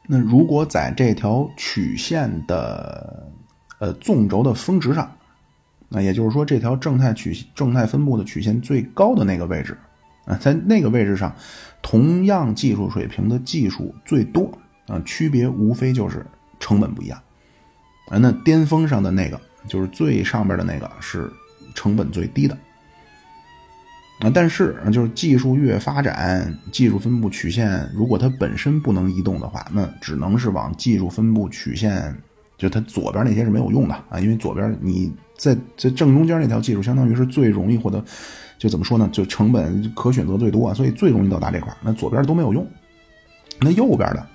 [0.08, 3.32] 那如果在这条曲线的
[3.80, 5.10] 呃纵轴的峰值上，
[5.88, 9.78] 那也就是说，这条正态曲正态分布的曲线最高的那个位置
[10.26, 11.34] 啊，在那个位置上，
[11.82, 14.52] 同样技术水平的技术最多
[14.88, 16.26] 啊，区别无非就是
[16.60, 17.22] 成本不一样
[18.10, 18.18] 啊。
[18.18, 21.32] 那巅峰上的那个，就是最上边的那个，是
[21.74, 22.57] 成本最低的。
[24.20, 32.16] 啊，但是就是技术越发展，技术分布曲线如果它本身不能移动的话，那只能是往技术分布曲线，
[32.55, 38.03] 就它左边那些是没有用的啊，因为左边你在在正中间那条技术，相当于是最容易获得，
[38.59, 42.68] 就怎么说呢，就成本可选择最多，所以最容易到达这块那左边都没有用，
[43.59, 44.28] 那右边的，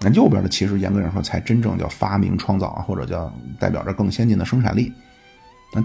[0.00, 4.92] 那右边的其实严格上说才真正叫发明创造啊，或者叫代表着更先进的生产力。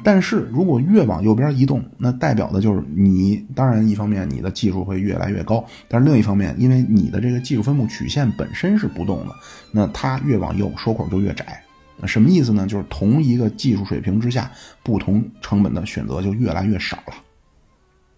[0.02, 3.46] 但是如果越往右边移动，那代表的就是你。
[3.54, 9.36] 当然，一方面你的技术会越来越高，但是另一方面，因为你的这个技术分布曲线本身是不动的，
[9.72, 11.62] 那它越往右收口就越窄。
[11.98, 12.66] 那什么意思呢？
[12.66, 14.50] 就是同一个技术水平之下，
[14.84, 17.14] 不同成本的选择就越来越少了。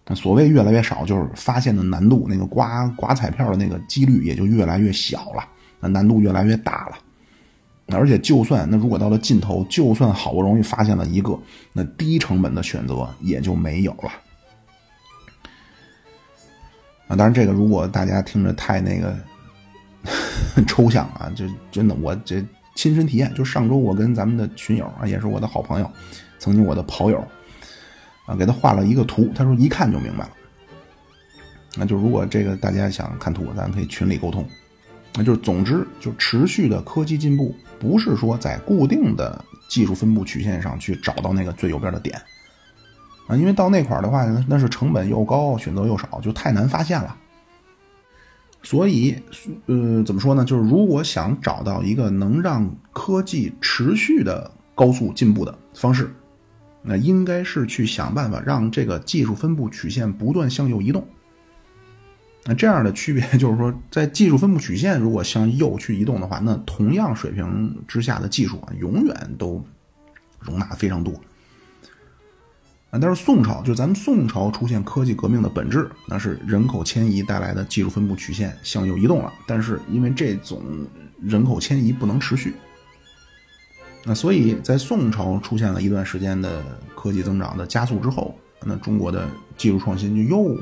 [0.06, 5.44] 那所谓越来越少，就是发现的难度，那个刮刮彩票的那个几率也就越来越小了，
[5.80, 6.98] 那难度越来越大了。
[7.88, 11.38] 而且，就算那如果到了尽头，就算好不容易发现了一个，
[11.72, 14.10] 那低成本的选择也就没有了。
[17.06, 19.16] 啊，当然，这个如果大家听着太那个
[20.66, 22.44] 抽象啊，就真的我这
[22.74, 25.88] 亲身体验，就上周我跟咱们的群友啊，也是我的好朋友，
[26.40, 27.24] 曾经我的跑友
[28.26, 30.30] 啊，给他画了一个图，他说一看就明白了。
[31.76, 34.44] 那就如果这个大家想看图，咱可以群里沟通。
[35.16, 37.54] 那就是总之，就持续的科技进步。
[37.78, 42.18] 不是说在固定的技术分布曲线上去找到那个最右边的点
[43.26, 47.14] 啊，因为到那块儿的话，那是成本又高，选择又少，就太难发现了。
[48.62, 49.14] 所以，
[49.66, 50.44] 呃，怎么说呢？
[50.44, 56.10] 就是如果想找到一个能让科技持续的高速进步的方式，
[56.82, 61.06] 那应该是去想办法让这个技术分布曲线不断向右移动。
[62.48, 69.60] 那这样的区别就是说，在技术分布曲线如果向右去移动的话，那同样水平之下的技术啊，永远都
[70.38, 71.12] 容纳非常多。
[72.90, 79.32] 啊，但是宋朝就咱们宋朝出现科技革命的本质，那是人口迁移带来的技术分布曲线向右移动了。
[79.44, 80.62] 但是因为这种
[81.20, 82.54] 人口迁移不能持续，
[84.04, 86.62] 那所以在宋朝出现了一段时间的
[86.94, 90.56] 科技增长的加速之后，那中国的技术创新就又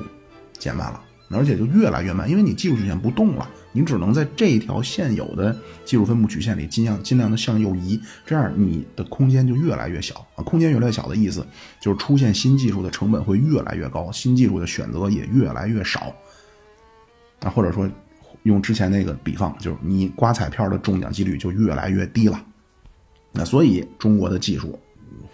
[0.59, 10.45] 减慢了，而且就越来越慢，因为你技术曲线不动了，你只能在这一条现有的技术分布曲线里尽量尽量的向右移，这样你的空间就越来越小啊。
[10.45, 11.45] 空间越来越小的意思
[11.81, 16.15] 就是出现新技术的成本会越来越高，新技术的选择也越来越少。
[17.41, 17.91] 啊，或者说
[18.45, 22.43] 用之前那个比方，就是你刮彩票的中奖几率就越来越低了。
[23.33, 24.79] 那所以中国的技术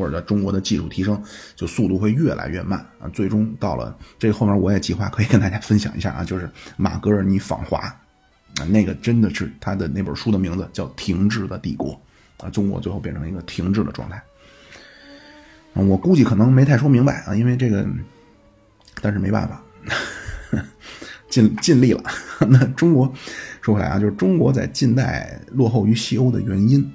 [0.01, 1.23] 或者中国的技术提升
[1.55, 6.49] 就速度会越来越慢啊，最终到了这个后面我也计划可以跟大家分享一下啊，就是
[6.79, 7.79] 马格尔尼访华
[8.59, 11.93] 啊，那个真的是他的那本书的名字叫《停滞的帝国》
[12.47, 14.23] 啊，中国最后变成一个停滞的状态，
[15.75, 17.87] 我估计可能没太说明白啊，因为这个，
[19.03, 19.63] 但是没办法，
[21.29, 22.03] 尽尽力了。
[22.49, 23.13] 那中国
[23.61, 26.91] 说回来啊，就是中国在近代落后于西欧的原因。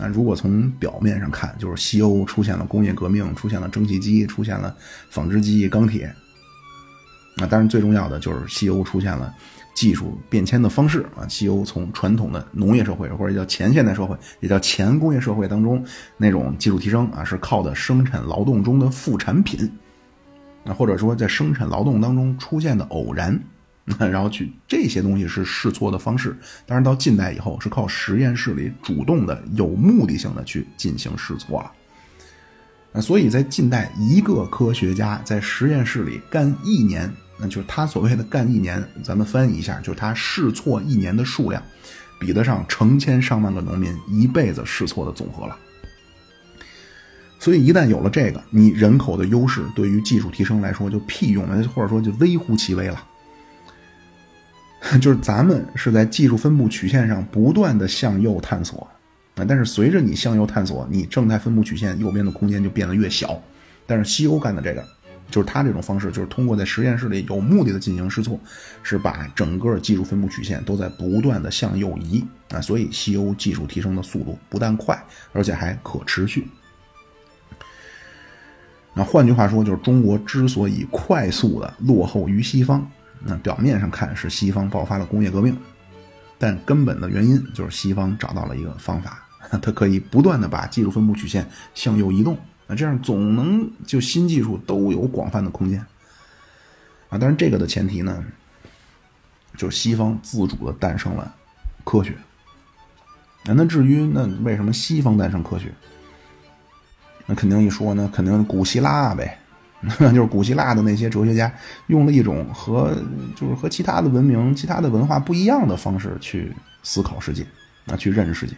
[0.00, 4.76] 啊，如果从表面上看，就是西欧出现了工业革命，出现了蒸汽机，出现了
[5.10, 6.04] 纺织机、钢铁。
[7.36, 9.34] 啊，当然最重要的就是西欧出现了
[9.74, 11.28] 技术变迁的方式啊。
[11.28, 15.84] 西欧从传统的农业社会，或者叫前现代社会，也叫前工业社会当中
[16.16, 19.70] 那种技术提升啊，是靠的生产劳动中的副产品，
[20.64, 23.38] 啊，或者说在生产劳动当中出现的偶然。
[23.98, 26.36] 然后去这些东西是试错的方式，
[26.66, 31.70] 但是到近代以后是靠实验室里主动的、有目的性的去进行试错了。
[32.92, 37.08] 那所以在近代，一个科学家在实验室里干一年，
[37.38, 41.62] 那就是他所谓的干一年，咱们翻译一下，就是他试错一年的数量，
[42.18, 45.56] 比得上成千上万个农民一辈子试错的总和了。
[47.38, 53.04] 所以一旦有了这个，你人口的优势对于技术提升来说就屁用了，或者说就微乎其微了。
[55.00, 58.86] 就是咱们是在技术分布曲线上不断的向右探索，
[59.34, 63.40] 啊，但是随着你向右探索，你正态分布曲线右边的空间就变得越小。
[63.84, 64.84] 但是西欧干的这个，
[65.30, 68.38] 就是他这种方式，就是通过在实验室里有目的的进行试错，
[68.82, 76.46] 是把整个技术分布曲线都在不断的向右移啊，所以西欧技术提升的速度不但快，而且还可持续。
[78.94, 82.88] 那换句话说，就是中国之所以快速的落后于西方。
[83.26, 85.56] 那表面上看是西方爆发了工业革命，
[86.38, 89.22] 但根本的原因就是西方找到了一个方法，
[89.60, 95.80] 它可以不断的把技术分布曲线向右移动，那这样总能就新技术都有广泛的空间
[97.08, 97.18] 啊。
[97.18, 98.24] 当然这个的前提呢，
[99.56, 101.34] 就是西方自主的诞生了
[101.84, 102.16] 科学。
[103.44, 105.72] 那至于那为什么西方诞生科学？
[107.26, 109.38] 那肯定一说呢，肯定古希腊呗。
[110.12, 111.52] 就是古希腊的那些哲学家
[111.86, 112.94] 用了一种和
[113.34, 116.52] 就是和其他的文明、其他的文化不一样的方式去
[116.82, 117.44] 思考世界，
[117.86, 118.54] 啊，去认识世界。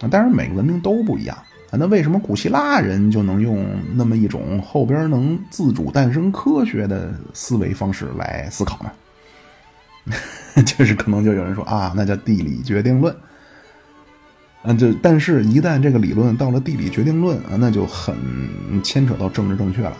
[0.00, 1.36] 啊，当然每个文明都不一样
[1.70, 1.78] 啊。
[1.78, 10.12] 那为什么古希腊人就能用那么一种后边能自主诞生科学的思维方式来思考呢？
[10.66, 13.14] 就是可能就有人说啊，那叫地理决定论。
[14.64, 18.16] 嗯，就但是，一旦这个理论到了地理决定论啊，那就很
[18.82, 19.96] 牵扯到政治正确了。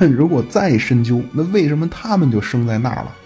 [0.08, 3.16] 如果再深究，那为什么他们就生在那儿了？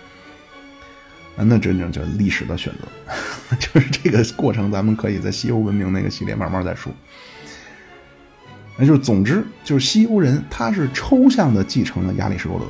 [1.37, 6.93] 啊，那真正就是历史的选择， 就是这个过程，咱们可以在西欧文明那个系列慢慢再说。
[8.79, 12.65] 那就是，总之，就是西欧人他是抽象的继承了亚里士多德。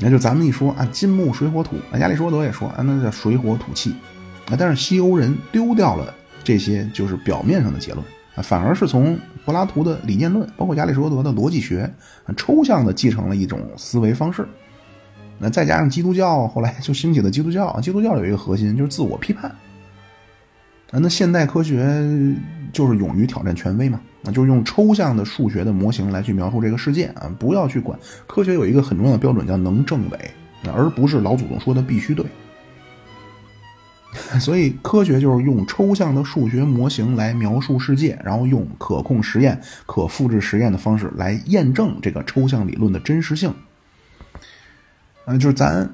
[0.00, 3.94] 那就咱们一说啊，金木水火土，亚里士多德也说啊，那叫水火土气。
[4.50, 6.12] 啊，但是西欧人丢掉了
[6.42, 8.04] 这些就是表面上的结论
[8.34, 11.90] 啊，反而是从柏拉图的理念论，包括亚里士多德的逻辑学，
[12.36, 14.46] 抽象的继承了一种思维方式。
[15.38, 17.80] 那再加上基督教，后来就兴起了基督教。
[17.80, 19.50] 基督教有一个核心就是自我批判。
[20.90, 22.02] 啊，那现代科学
[22.72, 30.30] 就是勇于挑战权威嘛，那，就是用抽象的数学的模型来去描述这个世界啊，不要去管科学有一个很重要的标准叫能证伪，
[30.74, 32.26] 而不是老祖宗说的必须对。
[34.40, 43.54] 所以，科学就是用抽象的数学模型来描述世界，然后用可控实验、可复制实验的方式来验证这个抽象理论的真实性。
[45.26, 45.88] 嗯，就是咱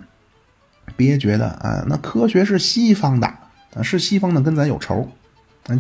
[0.97, 3.27] 别觉得啊，那科学是西方的
[3.75, 5.07] 啊，是西方的跟咱有仇。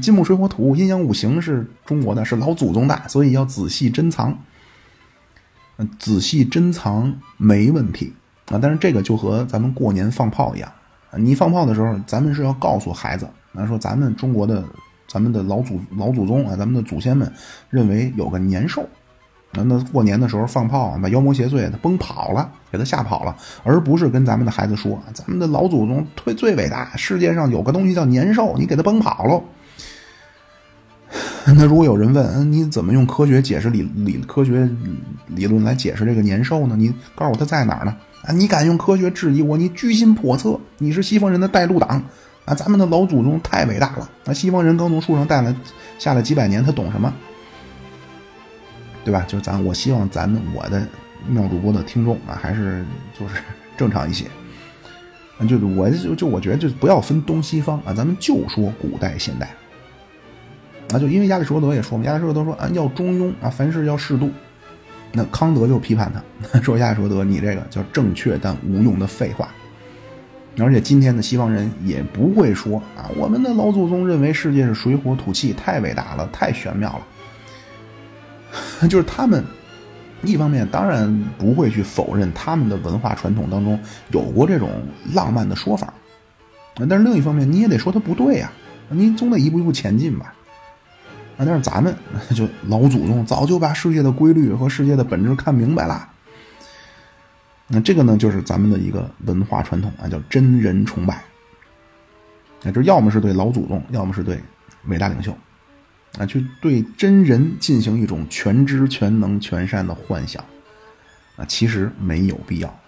[0.02, 4.38] 金木水火土阴阳五行是中国的，是老祖宗的，所以要仔细珍藏。
[5.78, 8.12] 嗯，仔细珍藏没问题
[8.50, 10.70] 啊，但是这个就和咱们过年放炮一样。
[11.18, 14.64] 你放炮的时候，咱们是要告诉孩子，啊，说咱们中国的，
[15.08, 17.32] 咱们的老祖老祖宗啊，咱们的祖先们
[17.70, 18.86] 认为有个年兽，
[19.52, 29.42] 那那过年的时候放炮，把妖魔邪祟他崩跑了，给他吓跑了，而不是跟咱们的孩子说，咱们的老祖宗最最伟大，世界上有个东西叫年兽，你给他崩跑喽。
[31.46, 34.68] 那如果有人问，嗯，你怎么用科学解释理理科学
[35.28, 36.74] 理论来解释这个年兽呢？
[36.76, 37.96] 你告诉我它在哪儿呢？
[38.26, 39.56] 啊，你敢用科学质疑我？
[39.56, 40.58] 你居心叵测！
[40.78, 42.02] 你是西方人的带路党
[42.44, 42.52] 啊！
[42.54, 44.32] 咱们的老祖宗太伟大了啊！
[44.32, 45.54] 西方人刚从树上带了
[45.96, 47.12] 下来几百年，他懂什么？
[49.04, 49.24] 对吧？
[49.28, 50.84] 就是咱，我希望咱我的
[51.28, 52.84] 妙主播的听众啊，还是
[53.16, 53.36] 就是
[53.78, 54.26] 正常一些。
[55.48, 59.50] 就是我就就我觉得就不要分东西方啊，咱们就说古代现代。
[60.92, 64.30] 啊，就因为亚里士多德也说嘛，亚里士多德说啊要中庸啊，凡事要适度。
[65.12, 69.48] 那康德就批判他， 说亚里士多德你这个叫正确但无用的废话。
[70.58, 76.90] 而且今天的西方人也不会说啊，我们的老祖宗认为世界是水火土气，太伟大了，太玄妙
[78.80, 78.88] 了。
[78.88, 79.44] 就是他们
[80.22, 83.78] 一方面当然不会去否认他们的文化传统当中
[84.12, 84.70] 有过这种
[85.14, 85.92] 浪漫的说法，
[86.88, 88.50] 但是另一方面你也得说他不对呀，
[88.88, 90.32] 你总得一步一步前进吧。
[91.36, 91.94] 啊，但是咱们
[92.34, 96.08] 就老祖宗早就把世界的规律和世界的本质看明白了。
[97.68, 101.22] 那这个呢，就是咱们的一个文化传统啊，叫真人崇拜。
[102.62, 104.40] 那就要么是对老祖宗，要么是对
[104.86, 105.36] 伟大领袖，
[106.18, 110.42] 啊，去对真人进行一种全知全能全善的幻想。
[111.36, 112.80] 啊，其实没有必要。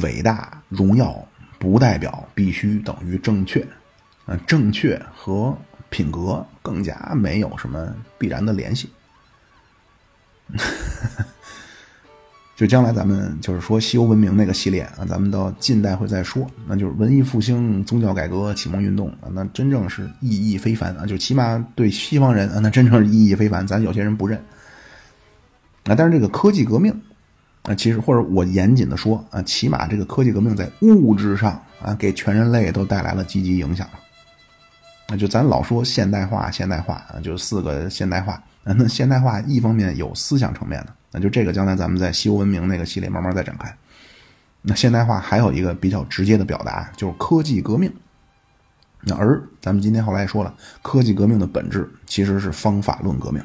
[0.00, 1.14] 伟大荣耀
[1.58, 3.60] 不代表必须等于正确，
[4.24, 5.56] 啊，正确和。
[5.92, 8.88] 品格更加没有什么必然的联系，
[12.56, 16.50] 就将来咱们就是说西欧文明那个系列啊，咱们到近代会再说。
[16.66, 21.04] 那就是文艺复兴、宗教改革、启蒙运动啊，那真正是意义非凡啊！
[21.04, 23.66] 就起码对西方人啊，那真正是意义非凡。
[23.66, 24.38] 咱有些人不认
[25.84, 26.98] 啊，但是这个科技革命
[27.64, 33.86] 啊，其实或者我严谨的说啊，起码这个科技革命在物质上啊，给全人类都带来了积极影响。
[35.12, 38.42] 那就咱老说现代化，现代化啊，就四个现代化。
[38.64, 43.76] 那现代化一方面有思想层面的，那就这个将来咱们在西欧文明那个系列慢慢再展开。
[44.62, 47.92] 那现代化还有一个比较直接的表达，就是科技革命。
[49.02, 53.42] 那而咱们今天后来说了，科技革命的本质其实是方法论革命。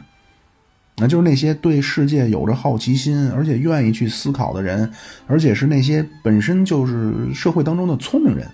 [0.96, 4.90] 那就是那些对世界有着好奇心，而且愿意去思考的人，
[5.28, 8.50] 而且是那些本身就是社会当中的聪明人。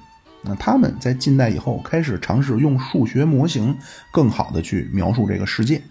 [0.46, 3.78] 那他们在近代以后开始尝试用数学模型
[4.12, 5.82] 更好的去描述这个世界，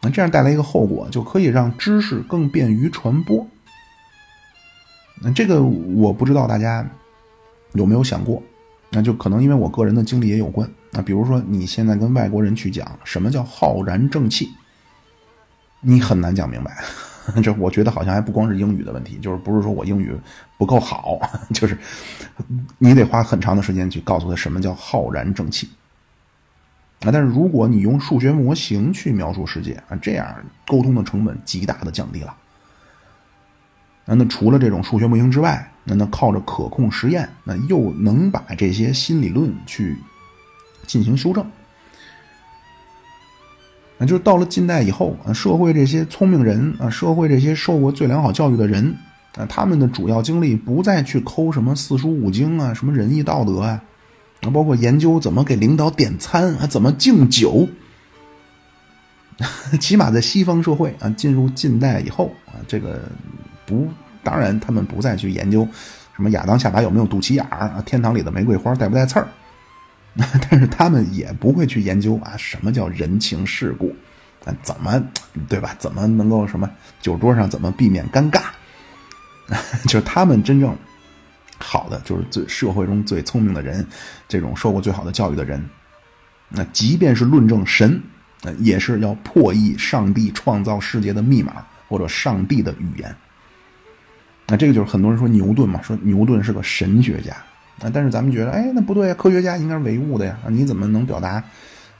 [0.00, 3.46] 那这样带来一个后果，就可以让知识更便于传播。
[5.20, 6.84] 那这个我不知道大家
[7.74, 8.42] 有没有想过，
[8.90, 10.68] 那就可能因为我个人的经历也有关。
[10.90, 14.48] 那比如说你现在跟外国人去讲什么叫浩然正气，
[15.80, 16.82] 你很难讲明白。
[17.42, 20.16] 这我觉得好像还不光是英语的问题，就是不是说我英语
[20.58, 21.18] 不够好，
[21.54, 21.76] 就是
[22.78, 25.68] 你得花很长的时间去告诉他什么叫浩然正气
[27.00, 27.10] 啊。
[27.12, 30.34] 但是如果你用数学模型去描述世界啊，这样
[30.66, 32.34] 沟通的成本极大的降低了。
[34.04, 39.96] 那那除了这种数学模型之外，那那靠着可控实验，那又能把这些新理论去
[40.88, 41.48] 进行修正。
[44.06, 48.94] 就是到了近代以后啊，社会这些聪明人啊，社会这些受过最良好教育的人
[49.36, 53.82] 啊，他们的主要精力不再去抠什么四书五经啊，什么仁义道德啊，
[54.42, 57.68] 啊，包括研究怎么给领导点餐啊，怎么敬酒。
[59.80, 63.02] 起码在西方社会啊，进入近代以后啊，这个
[63.64, 63.88] 不，
[64.22, 65.66] 当然他们不再去研究
[66.14, 69.26] 什么亚当夏娃有没有肚脐眼儿啊，天堂里的玫瑰花带不带刺儿。
[70.50, 73.96] 但是他们也不会去研究啊，什么叫人情世故，
[74.44, 75.02] 啊，怎么
[75.48, 75.74] 对吧？
[75.78, 76.70] 怎么能够什么
[77.00, 78.42] 酒桌上怎么避免尴尬？
[79.84, 80.76] 就是他们真正
[81.58, 83.86] 好的，就是最社会中最聪明的人，
[84.28, 85.64] 这种受过最好的教育的人，
[86.50, 88.00] 那即便是论证神，
[88.58, 93.14] 也是要破译上帝创造世界的密码或者上帝的语言。
[94.46, 97.34] 那这个就是很多人说牛顿嘛，说牛顿是个神学家。
[97.82, 97.90] 啊！
[97.92, 99.14] 但是咱们觉得，哎，那不对啊！
[99.14, 100.38] 科学家应该是唯物的呀！
[100.48, 101.42] 你怎么能表达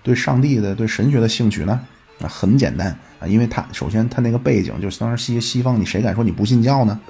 [0.03, 1.81] 对上帝的、对神学的兴趣呢？
[2.21, 7.01] 啊，很简单啊，因为他首先他那个背景就是当然西西方，你谁敢说你不信教呢？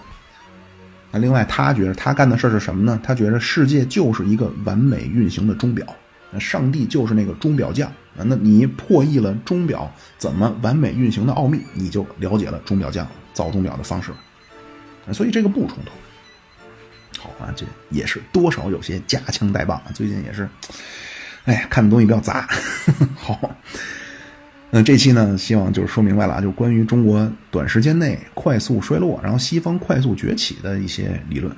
[1.10, 2.98] 啊，另外他觉得他干的事是什么呢？
[3.02, 5.86] 他觉得世界就是一个完美运行的钟表，
[6.30, 7.92] 那上帝就是那个钟表匠！
[8.14, 14.12] 那你破译了钟表怎么完美运行的奥秘，你就了解了钟表匠造钟表的方式。
[15.12, 15.92] 所以这个不冲突。
[17.22, 19.92] 好啊，这也是多少有些夹枪带棒啊。
[19.94, 20.48] 最近也是，
[21.44, 22.48] 哎，看的东西比较杂。
[23.14, 23.54] 好，
[24.70, 31.54] 那这期呢，希望就是说明白了啊，就关于中国短时间内快速衰落，然后西方快速崛起的一些理论。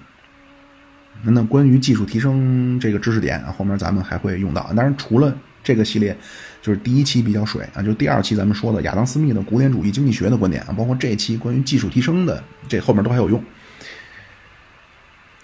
[1.22, 4.70] 那关于技术提升这个知识点啊，后面咱们还会用到。
[4.76, 6.14] 当然，除了这个系列
[6.60, 13.42] 就是第一期比较水啊，就是第二期咱们说的亚当·斯密的古典主义经济学的观点啊，包括这期关于技术提升的，这后面都还有用。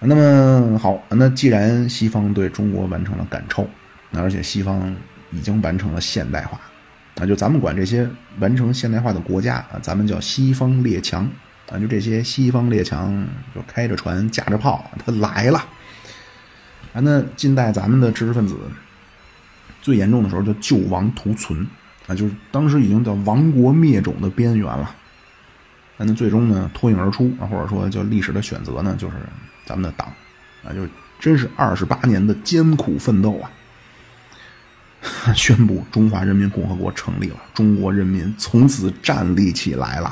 [0.03, 3.63] 那么好，那既然西方对中国完成了赶超，
[4.13, 4.91] 而且西方
[5.29, 6.59] 已经完成了现代化，
[7.17, 8.09] 那就咱们管这些
[8.39, 11.29] 完成现代化的国家啊，咱们叫西方列强
[11.69, 15.59] 啊，就这些西方列强就开着船架着炮， 他来了
[16.93, 16.99] 啊。
[17.01, 18.57] 那近代咱们的知识分子
[19.83, 21.67] 最严重的时候叫救亡图存
[22.07, 24.95] 啊，就是当时已经叫亡国灭种的边缘了。
[25.97, 29.15] 那最终呢，脱颖而出啊，或者说叫历史的选择呢，就是。
[29.71, 30.11] 咱们的党
[30.65, 30.85] 啊，就
[31.17, 33.49] 真是二十八年的艰苦奋斗啊！
[35.33, 40.09] 宣布中华人民共和国成立了，中国人民从此站立起来了。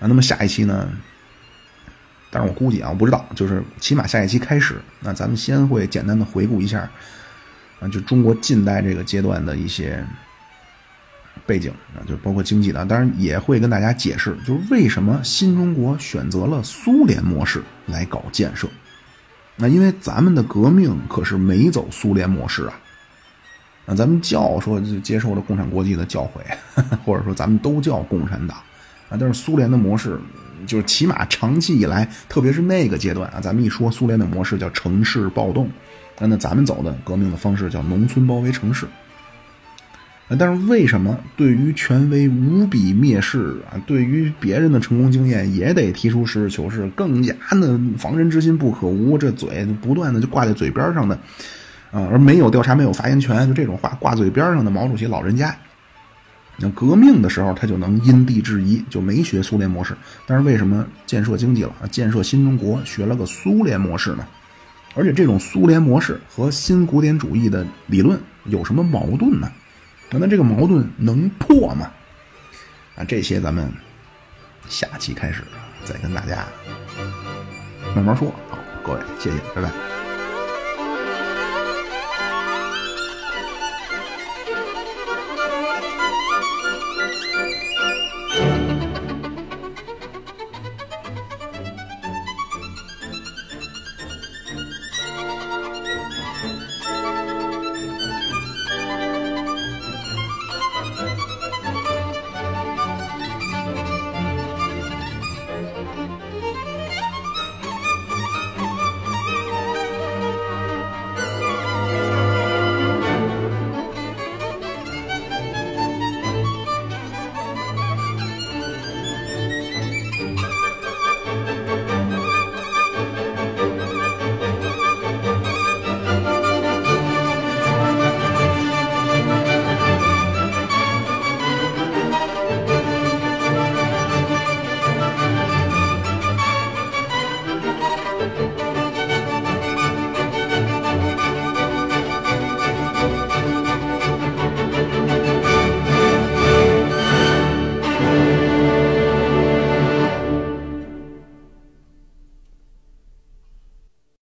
[0.00, 0.90] 啊，那么下一期呢？
[2.28, 6.90] 但是我估计啊，我不知道，就是起码下一期开始，那咱们先会简单的回顾一下
[7.78, 10.04] 啊，就中国近代这个阶段的一些。
[11.46, 18.68] 背景啊，就包括经济的，当然也会跟大家解释，就是为什么新中国选择了苏联模式来搞建设。
[19.56, 22.74] 那因为咱们的革命可是没走苏联模式啊。
[23.84, 26.40] 那咱们叫说就接受了共产国际的教诲，
[27.04, 28.56] 或者说咱们都叫共产党
[29.08, 29.16] 啊。
[29.18, 30.18] 但是苏联的模式，
[30.66, 35.68] 就是起码长期以来，特别是那个阶段啊，咱们一说苏联的模式叫城市暴动，
[36.20, 38.86] 那那咱们走的革命的方式叫农村包围城市。
[40.38, 43.76] 但是为什么对于权威无比蔑视啊？
[43.86, 49.18] 对于别人的成功经验也得提出实事求是，更加的防人之心不可无。
[49.18, 51.14] 这嘴不断的就挂在嘴边上的
[51.90, 55.56] 啊，而没有调查、没有发言权，就这种话挂嘴边上的毛主席老人家，
[56.58, 59.94] 那革命的时候他就能因地制宜，就没学苏联模式。
[60.26, 64.26] 但是为什么建设经济了，建设新中国学了个苏联模式呢？
[64.94, 69.50] 而且这种苏联模式和新古典主义的理论有什么矛盾呢？
[70.18, 71.90] 那这个矛盾能破吗？
[72.96, 73.72] 啊，这些咱们
[74.68, 75.42] 下期开始
[75.84, 76.46] 再跟大家
[77.94, 78.30] 慢慢说。
[78.50, 80.01] 好，各位，谢谢，拜拜。